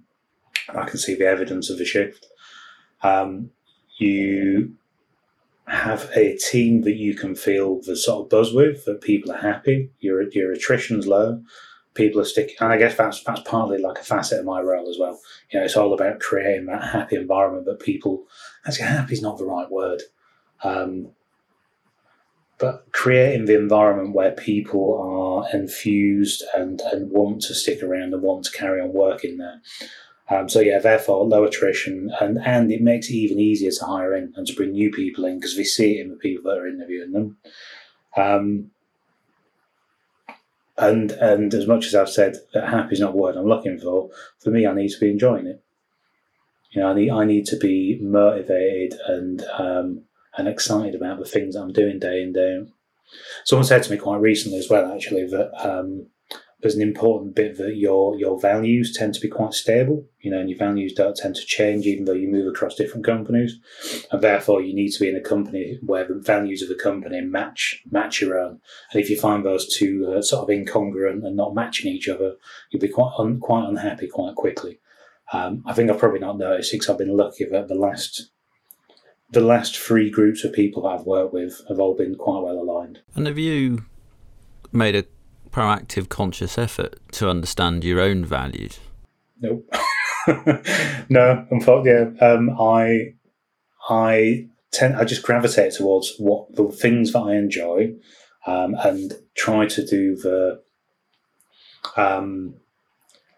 I 0.69 0.85
can 0.85 0.97
see 0.97 1.15
the 1.15 1.27
evidence 1.27 1.69
of 1.69 1.77
the 1.77 1.85
shift. 1.85 2.25
Um, 3.03 3.51
you 3.97 4.75
have 5.67 6.09
a 6.15 6.37
team 6.37 6.81
that 6.81 6.95
you 6.95 7.15
can 7.15 7.35
feel 7.35 7.81
the 7.81 7.95
sort 7.95 8.25
of 8.25 8.29
buzz 8.29 8.53
with, 8.53 8.85
that 8.85 9.01
people 9.01 9.31
are 9.31 9.37
happy, 9.37 9.91
your, 9.99 10.23
your 10.29 10.51
attrition's 10.51 11.07
low, 11.07 11.41
people 11.93 12.19
are 12.21 12.25
sticking. 12.25 12.55
And 12.59 12.71
I 12.71 12.77
guess 12.77 12.95
that's, 12.95 13.23
that's 13.23 13.41
partly 13.41 13.79
like 13.79 13.99
a 13.99 14.03
facet 14.03 14.39
of 14.39 14.45
my 14.45 14.61
role 14.61 14.89
as 14.89 14.97
well. 14.99 15.19
You 15.51 15.59
know, 15.59 15.65
it's 15.65 15.77
all 15.77 15.93
about 15.93 16.19
creating 16.19 16.65
that 16.67 16.83
happy 16.83 17.15
environment 17.15 17.65
that 17.65 17.79
people, 17.79 18.25
actually, 18.67 18.87
happy 18.87 19.13
is 19.13 19.21
not 19.21 19.37
the 19.37 19.45
right 19.45 19.69
word. 19.69 20.01
Um, 20.63 21.09
but 22.57 22.85
creating 22.91 23.45
the 23.45 23.57
environment 23.57 24.15
where 24.15 24.31
people 24.31 25.43
are 25.51 25.55
infused 25.55 26.43
and, 26.55 26.81
and 26.81 27.11
want 27.11 27.41
to 27.41 27.53
stick 27.53 27.83
around 27.83 28.13
and 28.13 28.21
want 28.21 28.45
to 28.45 28.51
carry 28.51 28.81
on 28.81 28.93
working 28.93 29.37
there. 29.37 29.61
Um, 30.29 30.49
so 30.49 30.59
yeah, 30.59 30.79
therefore 30.79 31.25
low 31.25 31.43
attrition 31.43 32.11
and 32.19 32.39
and 32.39 32.71
it 32.71 32.81
makes 32.81 33.09
it 33.09 33.13
even 33.13 33.39
easier 33.39 33.69
to 33.69 33.85
hire 33.85 34.15
in 34.15 34.33
and 34.35 34.47
to 34.47 34.55
bring 34.55 34.71
new 34.71 34.91
people 34.91 35.23
in 35.25 35.39
because 35.39 35.55
we 35.55 35.63
see 35.63 35.99
it 35.99 36.01
in 36.01 36.09
the 36.09 36.15
people 36.15 36.49
that 36.49 36.57
are 36.57 36.67
interviewing 36.67 37.11
them. 37.11 37.37
Um, 38.17 38.71
and 40.77 41.11
and 41.11 41.53
as 41.53 41.67
much 41.67 41.85
as 41.85 41.93
I've 41.93 42.09
said 42.09 42.37
that 42.53 42.69
happy 42.69 42.93
is 42.93 42.99
not 42.99 43.11
the 43.11 43.17
word 43.17 43.35
I'm 43.35 43.45
looking 43.45 43.77
for, 43.77 44.09
for 44.39 44.49
me 44.49 44.65
I 44.65 44.73
need 44.73 44.89
to 44.89 44.99
be 44.99 45.11
enjoying 45.11 45.45
it. 45.45 45.61
You 46.71 46.81
know, 46.81 46.89
I 46.89 46.93
need 46.95 47.11
I 47.11 47.25
need 47.25 47.45
to 47.47 47.57
be 47.57 47.99
motivated 48.01 48.99
and 49.07 49.43
um, 49.59 50.05
and 50.37 50.47
excited 50.47 50.95
about 50.95 51.19
the 51.19 51.25
things 51.25 51.55
I'm 51.55 51.73
doing 51.73 51.99
day 51.99 52.21
in 52.21 52.33
day 52.33 52.59
out. 52.61 52.67
Someone 53.45 53.65
said 53.65 53.83
to 53.83 53.91
me 53.91 53.97
quite 53.97 54.19
recently 54.19 54.57
as 54.57 54.69
well, 54.69 54.91
actually, 54.91 55.27
that 55.27 55.51
um, 55.63 56.07
there's 56.61 56.75
an 56.75 56.81
important 56.81 57.35
bit 57.35 57.57
that 57.57 57.75
your 57.75 58.17
your 58.17 58.39
values 58.39 58.91
tend 58.91 59.13
to 59.13 59.21
be 59.21 59.27
quite 59.27 59.53
stable. 59.53 60.07
You 60.19 60.31
know, 60.31 60.39
and 60.39 60.49
your 60.49 60.57
values 60.57 60.93
don't 60.93 61.15
tend 61.15 61.35
to 61.35 61.45
change 61.45 61.85
even 61.85 62.05
though 62.05 62.13
you 62.13 62.27
move 62.27 62.47
across 62.47 62.75
different 62.75 63.05
companies, 63.05 63.59
and 64.11 64.21
therefore 64.21 64.61
you 64.61 64.73
need 64.73 64.91
to 64.91 64.99
be 64.99 65.09
in 65.09 65.15
a 65.15 65.21
company 65.21 65.77
where 65.83 66.07
the 66.07 66.15
values 66.15 66.63
of 66.63 66.69
the 66.69 66.75
company 66.75 67.21
match 67.21 67.83
match 67.91 68.21
your 68.21 68.39
own. 68.39 68.59
And 68.91 69.01
if 69.01 69.09
you 69.09 69.19
find 69.19 69.45
those 69.45 69.67
two 69.67 70.11
uh, 70.17 70.21
sort 70.21 70.43
of 70.43 70.49
incongruent 70.49 71.25
and 71.25 71.35
not 71.35 71.53
matching 71.53 71.91
each 71.91 72.09
other, 72.09 72.35
you'll 72.71 72.81
be 72.81 72.87
quite 72.87 73.13
un- 73.19 73.39
quite 73.39 73.67
unhappy 73.67 74.07
quite 74.07 74.35
quickly. 74.35 74.79
Um, 75.33 75.63
I 75.65 75.73
think 75.73 75.89
I've 75.89 75.99
probably 75.99 76.19
not 76.19 76.37
noticed 76.37 76.71
because 76.71 76.89
I've 76.89 76.97
been 76.97 77.15
lucky 77.15 77.45
that 77.45 77.67
the 77.67 77.75
last 77.75 78.31
the 79.29 79.41
last 79.41 79.77
three 79.77 80.09
groups 80.09 80.43
of 80.43 80.53
people 80.53 80.87
I've 80.87 81.05
worked 81.05 81.33
with 81.33 81.61
have 81.67 81.79
all 81.79 81.95
been 81.95 82.15
quite 82.15 82.43
well 82.43 82.59
aligned. 82.59 82.99
And 83.15 83.27
have 83.27 83.39
you 83.39 83.85
made 84.71 84.95
a 84.95 85.05
proactive, 85.51 86.09
conscious 86.09 86.57
effort 86.57 86.99
to 87.13 87.29
understand 87.29 87.83
your 87.83 87.99
own 87.99 88.25
values? 88.25 88.79
Nope. 89.41 89.67
no, 91.09 91.45
unfortunately, 91.49 92.17
yeah. 92.19 92.27
Um, 92.27 92.49
I, 92.59 93.13
I 93.89 94.47
tend, 94.71 94.95
I 94.95 95.05
just 95.05 95.23
gravitate 95.23 95.73
towards 95.73 96.15
what 96.17 96.55
the 96.55 96.67
things 96.69 97.13
that 97.13 97.19
I 97.19 97.35
enjoy, 97.35 97.93
um, 98.45 98.75
and 98.75 99.13
try 99.35 99.65
to 99.65 99.85
do 99.85 100.15
the, 100.15 100.61
um, 101.95 102.55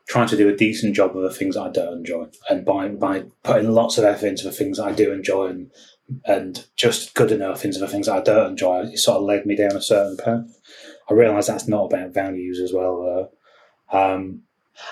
trying 0.08 0.28
to 0.30 0.38
do 0.38 0.50
a 0.50 0.56
decent 0.56 0.96
job 0.96 1.16
of 1.16 1.24
the 1.24 1.34
things 1.34 1.56
I 1.58 1.70
don't 1.70 2.00
enjoy, 2.00 2.28
and 2.50 2.66
by 2.66 2.90
by 2.90 3.26
putting 3.44 3.72
lots 3.72 3.98
of 3.98 4.04
effort 4.04 4.28
into 4.28 4.44
the 4.44 4.52
things 4.52 4.80
I 4.80 4.92
do 4.92 5.12
enjoy, 5.12 5.48
and 5.48 5.72
and 6.26 6.66
just 6.76 7.14
good 7.14 7.32
enough 7.32 7.66
into 7.66 7.80
the 7.80 7.88
things 7.88 8.08
I 8.08 8.22
don't 8.22 8.52
enjoy, 8.52 8.84
it 8.84 8.98
sort 8.98 9.18
of 9.18 9.24
led 9.24 9.46
me 9.46 9.56
down 9.56 9.76
a 9.76 9.82
certain 9.82 10.18
path. 10.18 10.60
I 11.10 11.14
realise 11.14 11.48
that's 11.48 11.68
not 11.68 11.86
about 11.86 12.14
values 12.14 12.60
as 12.60 12.72
well. 12.74 13.32
Um, 13.92 14.44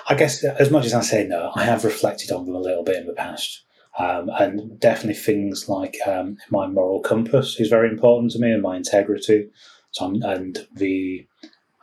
I 0.08 0.14
guess 0.14 0.44
as 0.44 0.70
much 0.70 0.86
as 0.86 0.94
I 0.94 1.00
say 1.00 1.26
no, 1.26 1.52
I 1.54 1.64
have 1.64 1.84
reflected 1.84 2.32
on 2.32 2.46
them 2.46 2.54
a 2.54 2.60
little 2.60 2.82
bit 2.82 2.96
in 2.96 3.06
the 3.06 3.12
past. 3.12 3.62
Um, 3.98 4.28
and 4.38 4.78
definitely 4.78 5.14
things 5.14 5.70
like 5.70 5.96
um, 6.06 6.36
my 6.50 6.66
moral 6.66 7.00
compass 7.00 7.58
is 7.58 7.68
very 7.68 7.88
important 7.88 8.32
to 8.32 8.38
me 8.38 8.52
and 8.52 8.62
my 8.62 8.76
integrity. 8.76 9.48
So 9.92 10.04
I'm, 10.04 10.22
and 10.22 10.66
the, 10.74 11.26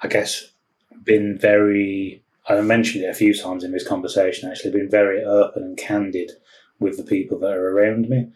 I 0.03 0.07
guess, 0.07 0.51
been 1.03 1.37
very 1.39 2.22
I 2.47 2.59
mentioned 2.61 3.05
it 3.05 3.09
a 3.09 3.13
few 3.13 3.33
times 3.33 3.63
in 3.63 3.71
this 3.71 3.87
conversation. 3.87 4.49
Actually, 4.49 4.71
been 4.71 4.89
very 4.89 5.23
open 5.23 5.63
and 5.63 5.77
candid 5.77 6.31
with 6.79 6.97
the 6.97 7.03
people 7.03 7.39
that 7.39 7.53
are 7.53 7.69
around 7.69 8.09
me, 8.09 8.27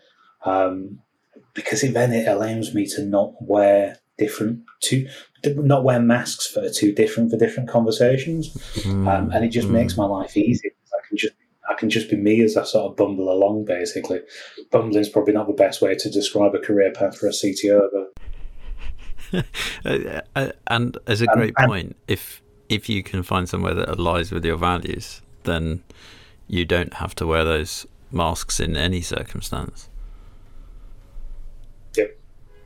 um, 0.46 1.00
because 1.54 1.84
it, 1.84 1.94
then 1.94 2.14
it 2.14 2.28
allows 2.28 2.74
me 2.74 2.86
to 2.88 3.04
not 3.04 3.34
wear 3.42 3.98
different 4.18 4.62
to 4.82 5.08
not 5.44 5.84
wear 5.84 6.00
masks 6.00 6.54
that 6.54 6.64
are 6.64 6.74
too 6.74 6.92
different 6.92 7.32
for 7.32 7.38
different 7.38 7.70
conversations, 7.70 8.54
mm. 8.76 9.08
um, 9.08 9.32
and 9.32 9.44
it 9.44 9.50
just 9.50 9.68
mm. 9.68 9.72
makes 9.72 9.98
my 9.98 10.06
life 10.06 10.38
easy. 10.38 10.72
I 10.94 11.08
can 11.08 11.18
just 11.18 11.34
I 11.70 11.74
can 11.74 11.90
just 11.90 12.10
be 12.10 12.16
me 12.16 12.42
as 12.42 12.56
I 12.56 12.64
sort 12.64 12.92
of 12.92 12.98
bumble 12.98 13.30
along. 13.30 13.66
Basically, 13.66 14.22
bumbling 14.72 15.02
is 15.02 15.10
probably 15.10 15.34
not 15.34 15.48
the 15.48 15.54
best 15.54 15.82
way 15.82 15.96
to 15.96 16.10
describe 16.10 16.56
a 16.56 16.60
career 16.60 16.92
path 16.94 17.18
for 17.18 17.28
a 17.28 17.32
CTO, 17.32 17.90
but. 17.92 18.14
and 20.68 20.98
as 21.06 21.20
a 21.20 21.26
great 21.28 21.54
and, 21.58 21.68
point, 21.68 21.98
if 22.08 22.42
if 22.70 22.90
you 22.90 23.04
can 23.04 23.24
find 23.24 23.48
somewhere 23.48 23.74
that 23.74 23.90
aligns 23.90 24.32
with 24.32 24.46
your 24.46 24.58
values, 24.58 25.22
then 25.44 25.84
you 26.48 26.66
don't 26.66 26.96
have 26.96 27.16
to 27.16 27.26
wear 27.26 27.44
those 27.44 27.86
masks 28.12 28.60
in 28.60 28.76
any 28.76 29.02
circumstance. 29.02 29.90
Yep, 31.96 32.20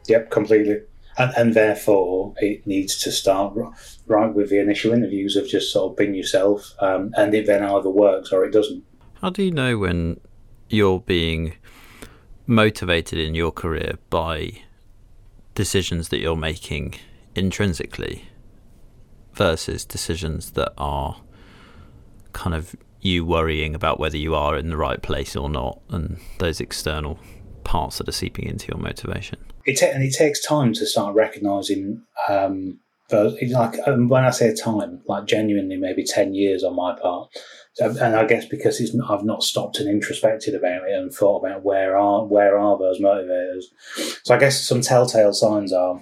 yep, 0.08 0.32
completely. 0.32 0.82
And, 1.18 1.34
and 1.36 1.54
therefore, 1.54 2.34
it 2.38 2.66
needs 2.66 3.00
to 3.02 3.12
start 3.12 3.54
right 4.08 4.34
with 4.34 4.50
the 4.50 4.60
initial 4.60 4.94
interviews 4.94 5.36
of 5.36 5.48
just 5.48 5.72
sort 5.72 5.92
of 5.92 5.98
being 5.98 6.16
yourself, 6.16 6.74
um, 6.80 7.14
and 7.18 7.34
it 7.34 7.46
then 7.46 7.64
either 7.64 7.90
works 7.90 8.32
or 8.32 8.46
it 8.46 8.52
doesn't. 8.52 8.84
How 9.22 9.30
do 9.30 9.44
you 9.44 9.52
know 9.52 9.78
when 9.78 10.20
you're 10.70 11.02
being 11.02 11.54
motivated 12.48 13.20
in 13.20 13.36
your 13.36 13.52
career 13.52 13.98
by 14.10 14.52
decisions 15.54 16.10
that 16.10 16.20
you're 16.20 16.36
making 16.36 16.96
intrinsically 17.36 18.26
versus 19.34 19.86
decisions 19.86 20.52
that 20.52 20.74
are 20.78 21.22
kind 22.34 22.56
of 22.56 22.76
you 23.02 23.26
worrying 23.26 23.74
about 23.74 24.00
whether 24.00 24.18
you 24.18 24.36
are 24.36 24.58
in 24.58 24.70
the 24.70 24.78
right 24.78 25.02
place 25.02 25.36
or 25.36 25.50
not, 25.50 25.80
and 25.90 26.20
those 26.38 26.60
external 26.60 27.20
parts 27.64 27.98
that 27.98 28.08
are 28.08 28.14
seeping 28.14 28.46
into 28.46 28.68
your 28.68 28.78
motivation. 28.78 29.40
It 29.66 29.82
and 29.82 30.04
it 30.04 30.14
takes 30.14 30.46
time 30.46 30.74
to 30.74 30.86
start 30.86 31.16
recognizing. 31.16 32.04
Um, 32.30 32.80
like 33.12 33.76
um, 33.88 34.08
when 34.08 34.24
I 34.24 34.30
say 34.30 34.56
time, 34.56 35.02
like 35.06 35.26
genuinely, 35.26 35.76
maybe 35.76 36.06
ten 36.06 36.34
years 36.34 36.64
on 36.64 36.76
my 36.76 36.98
part, 36.98 37.30
and 37.80 38.16
I 38.16 38.26
guess 38.26 38.46
because 38.46 38.80
it's, 38.80 38.96
I've 39.10 39.26
not 39.26 39.44
stopped 39.44 39.80
and 39.80 39.90
introspected 39.90 40.56
about 40.56 40.88
it 40.88 40.94
and 40.94 41.14
thought 41.14 41.44
about 41.44 41.64
where 41.64 41.98
are 41.98 42.26
where 42.26 42.58
are 42.58 42.78
those 42.78 43.02
motivators. 43.02 43.64
So 44.24 44.34
I 44.34 44.38
guess 44.38 44.66
some 44.66 44.80
telltale 44.80 45.34
signs 45.34 45.74
are 45.74 46.02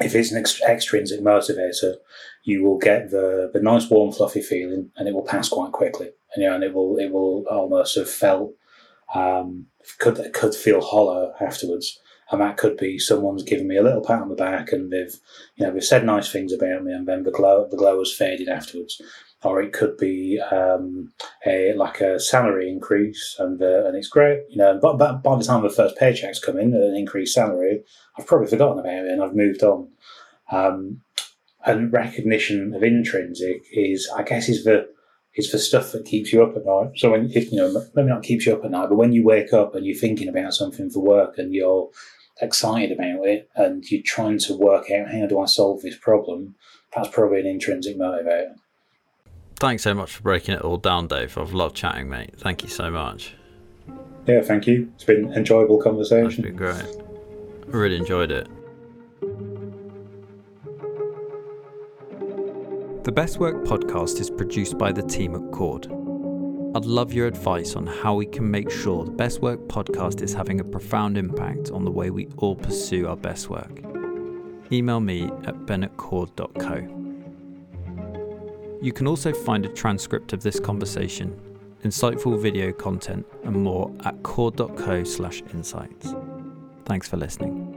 if 0.00 0.14
it's 0.14 0.30
an 0.32 0.42
ext- 0.42 0.60
extrinsic 0.62 1.20
motivator, 1.20 1.94
you 2.46 2.62
will 2.62 2.78
get 2.78 3.10
the, 3.10 3.50
the 3.52 3.60
nice 3.60 3.90
warm 3.90 4.12
fluffy 4.12 4.40
feeling 4.40 4.88
and 4.96 5.08
it 5.08 5.14
will 5.14 5.24
pass 5.24 5.48
quite 5.48 5.72
quickly. 5.72 6.10
And, 6.34 6.44
know, 6.44 6.54
and 6.54 6.62
it 6.62 6.72
will 6.72 6.96
it 6.96 7.10
will 7.10 7.44
almost 7.50 7.96
have 7.96 8.08
felt 8.08 8.52
um, 9.14 9.66
could 9.98 10.32
could 10.32 10.54
feel 10.54 10.80
hollow 10.80 11.34
afterwards. 11.40 12.00
And 12.30 12.40
that 12.40 12.56
could 12.56 12.76
be 12.76 12.98
someone's 12.98 13.42
given 13.42 13.68
me 13.68 13.76
a 13.76 13.82
little 13.82 14.02
pat 14.02 14.22
on 14.22 14.28
the 14.28 14.34
back 14.34 14.72
and 14.72 14.92
they've 14.92 15.14
you 15.56 15.66
know 15.66 15.72
they've 15.72 15.84
said 15.84 16.04
nice 16.04 16.30
things 16.30 16.52
about 16.52 16.84
me 16.84 16.92
and 16.92 17.06
then 17.06 17.24
the 17.24 17.30
glow 17.32 17.66
the 17.68 17.76
glow 17.76 17.98
has 17.98 18.14
faded 18.14 18.48
afterwards. 18.48 19.02
Or 19.42 19.60
it 19.60 19.72
could 19.72 19.96
be 19.96 20.40
um, 20.40 21.12
a 21.46 21.72
like 21.74 22.00
a 22.00 22.20
salary 22.20 22.70
increase 22.70 23.36
and 23.40 23.60
uh, 23.60 23.86
and 23.86 23.96
it's 23.96 24.08
great 24.08 24.42
you 24.48 24.56
know 24.56 24.78
but, 24.80 24.98
but 24.98 25.22
by 25.22 25.36
the 25.36 25.44
time 25.44 25.62
the 25.62 25.68
first 25.68 25.96
paychecks 25.96 26.40
come 26.40 26.58
in 26.58 26.74
an 26.74 26.94
increased 26.96 27.34
salary 27.34 27.82
I've 28.16 28.26
probably 28.26 28.46
forgotten 28.48 28.78
about 28.78 29.04
it 29.06 29.10
and 29.10 29.22
I've 29.22 29.34
moved 29.34 29.64
on. 29.64 29.88
Um, 30.50 31.02
and 31.66 31.92
recognition 31.92 32.72
of 32.74 32.82
intrinsic 32.82 33.64
is, 33.72 34.08
I 34.16 34.22
guess, 34.22 34.48
is 34.48 34.64
the 34.64 34.88
is 35.34 35.52
the 35.52 35.58
stuff 35.58 35.92
that 35.92 36.06
keeps 36.06 36.32
you 36.32 36.42
up 36.42 36.56
at 36.56 36.64
night. 36.64 36.92
So 36.96 37.10
when 37.10 37.30
if 37.32 37.52
you 37.52 37.58
know 37.58 37.84
maybe 37.94 38.08
not 38.08 38.22
keeps 38.22 38.46
you 38.46 38.54
up 38.54 38.64
at 38.64 38.70
night, 38.70 38.88
but 38.88 38.96
when 38.96 39.12
you 39.12 39.24
wake 39.24 39.52
up 39.52 39.74
and 39.74 39.84
you're 39.84 39.96
thinking 39.96 40.28
about 40.28 40.54
something 40.54 40.88
for 40.88 41.00
work 41.00 41.36
and 41.36 41.52
you're 41.52 41.90
excited 42.40 42.92
about 42.92 43.26
it 43.26 43.50
and 43.56 43.84
you're 43.90 44.02
trying 44.02 44.38
to 44.38 44.54
work 44.54 44.90
out 44.90 45.10
how 45.10 45.26
do 45.26 45.40
I 45.40 45.46
solve 45.46 45.82
this 45.82 45.96
problem, 45.96 46.54
that's 46.94 47.08
probably 47.08 47.40
an 47.40 47.46
intrinsic 47.46 47.98
motivator. 47.98 48.54
Thanks 49.58 49.82
so 49.82 49.94
much 49.94 50.12
for 50.12 50.22
breaking 50.22 50.54
it 50.54 50.62
all 50.62 50.76
down, 50.76 51.08
Dave. 51.08 51.36
I've 51.36 51.54
loved 51.54 51.76
chatting, 51.76 52.08
mate. 52.08 52.34
Thank 52.36 52.62
you 52.62 52.68
so 52.68 52.90
much. 52.90 53.34
Yeah, 54.26 54.42
thank 54.42 54.66
you. 54.66 54.90
It's 54.94 55.04
been 55.04 55.26
an 55.26 55.32
enjoyable 55.32 55.80
conversation. 55.80 56.26
It's 56.26 56.36
been 56.40 56.56
great. 56.56 56.84
I 57.72 57.76
really 57.76 57.96
enjoyed 57.96 58.30
it. 58.30 58.48
The 63.06 63.12
Best 63.12 63.38
Work 63.38 63.62
podcast 63.62 64.20
is 64.20 64.30
produced 64.30 64.78
by 64.78 64.90
the 64.90 65.00
team 65.00 65.36
at 65.36 65.52
Cord. 65.52 65.86
I'd 66.74 66.84
love 66.84 67.12
your 67.12 67.28
advice 67.28 67.76
on 67.76 67.86
how 67.86 68.16
we 68.16 68.26
can 68.26 68.50
make 68.50 68.68
sure 68.68 69.04
the 69.04 69.12
Best 69.12 69.40
Work 69.40 69.60
podcast 69.68 70.22
is 70.22 70.34
having 70.34 70.58
a 70.58 70.64
profound 70.64 71.16
impact 71.16 71.70
on 71.70 71.84
the 71.84 71.90
way 71.92 72.10
we 72.10 72.26
all 72.38 72.56
pursue 72.56 73.06
our 73.06 73.14
best 73.14 73.48
work. 73.48 73.80
Email 74.72 74.98
me 74.98 75.30
at 75.44 75.66
ben@cord.co. 75.66 76.78
You 78.82 78.92
can 78.92 79.06
also 79.06 79.32
find 79.32 79.64
a 79.64 79.68
transcript 79.68 80.32
of 80.32 80.42
this 80.42 80.58
conversation, 80.58 81.38
insightful 81.84 82.36
video 82.42 82.72
content, 82.72 83.24
and 83.44 83.54
more 83.54 83.88
at 84.04 84.20
cord.co/insights. 84.24 86.12
Thanks 86.84 87.08
for 87.08 87.18
listening. 87.18 87.75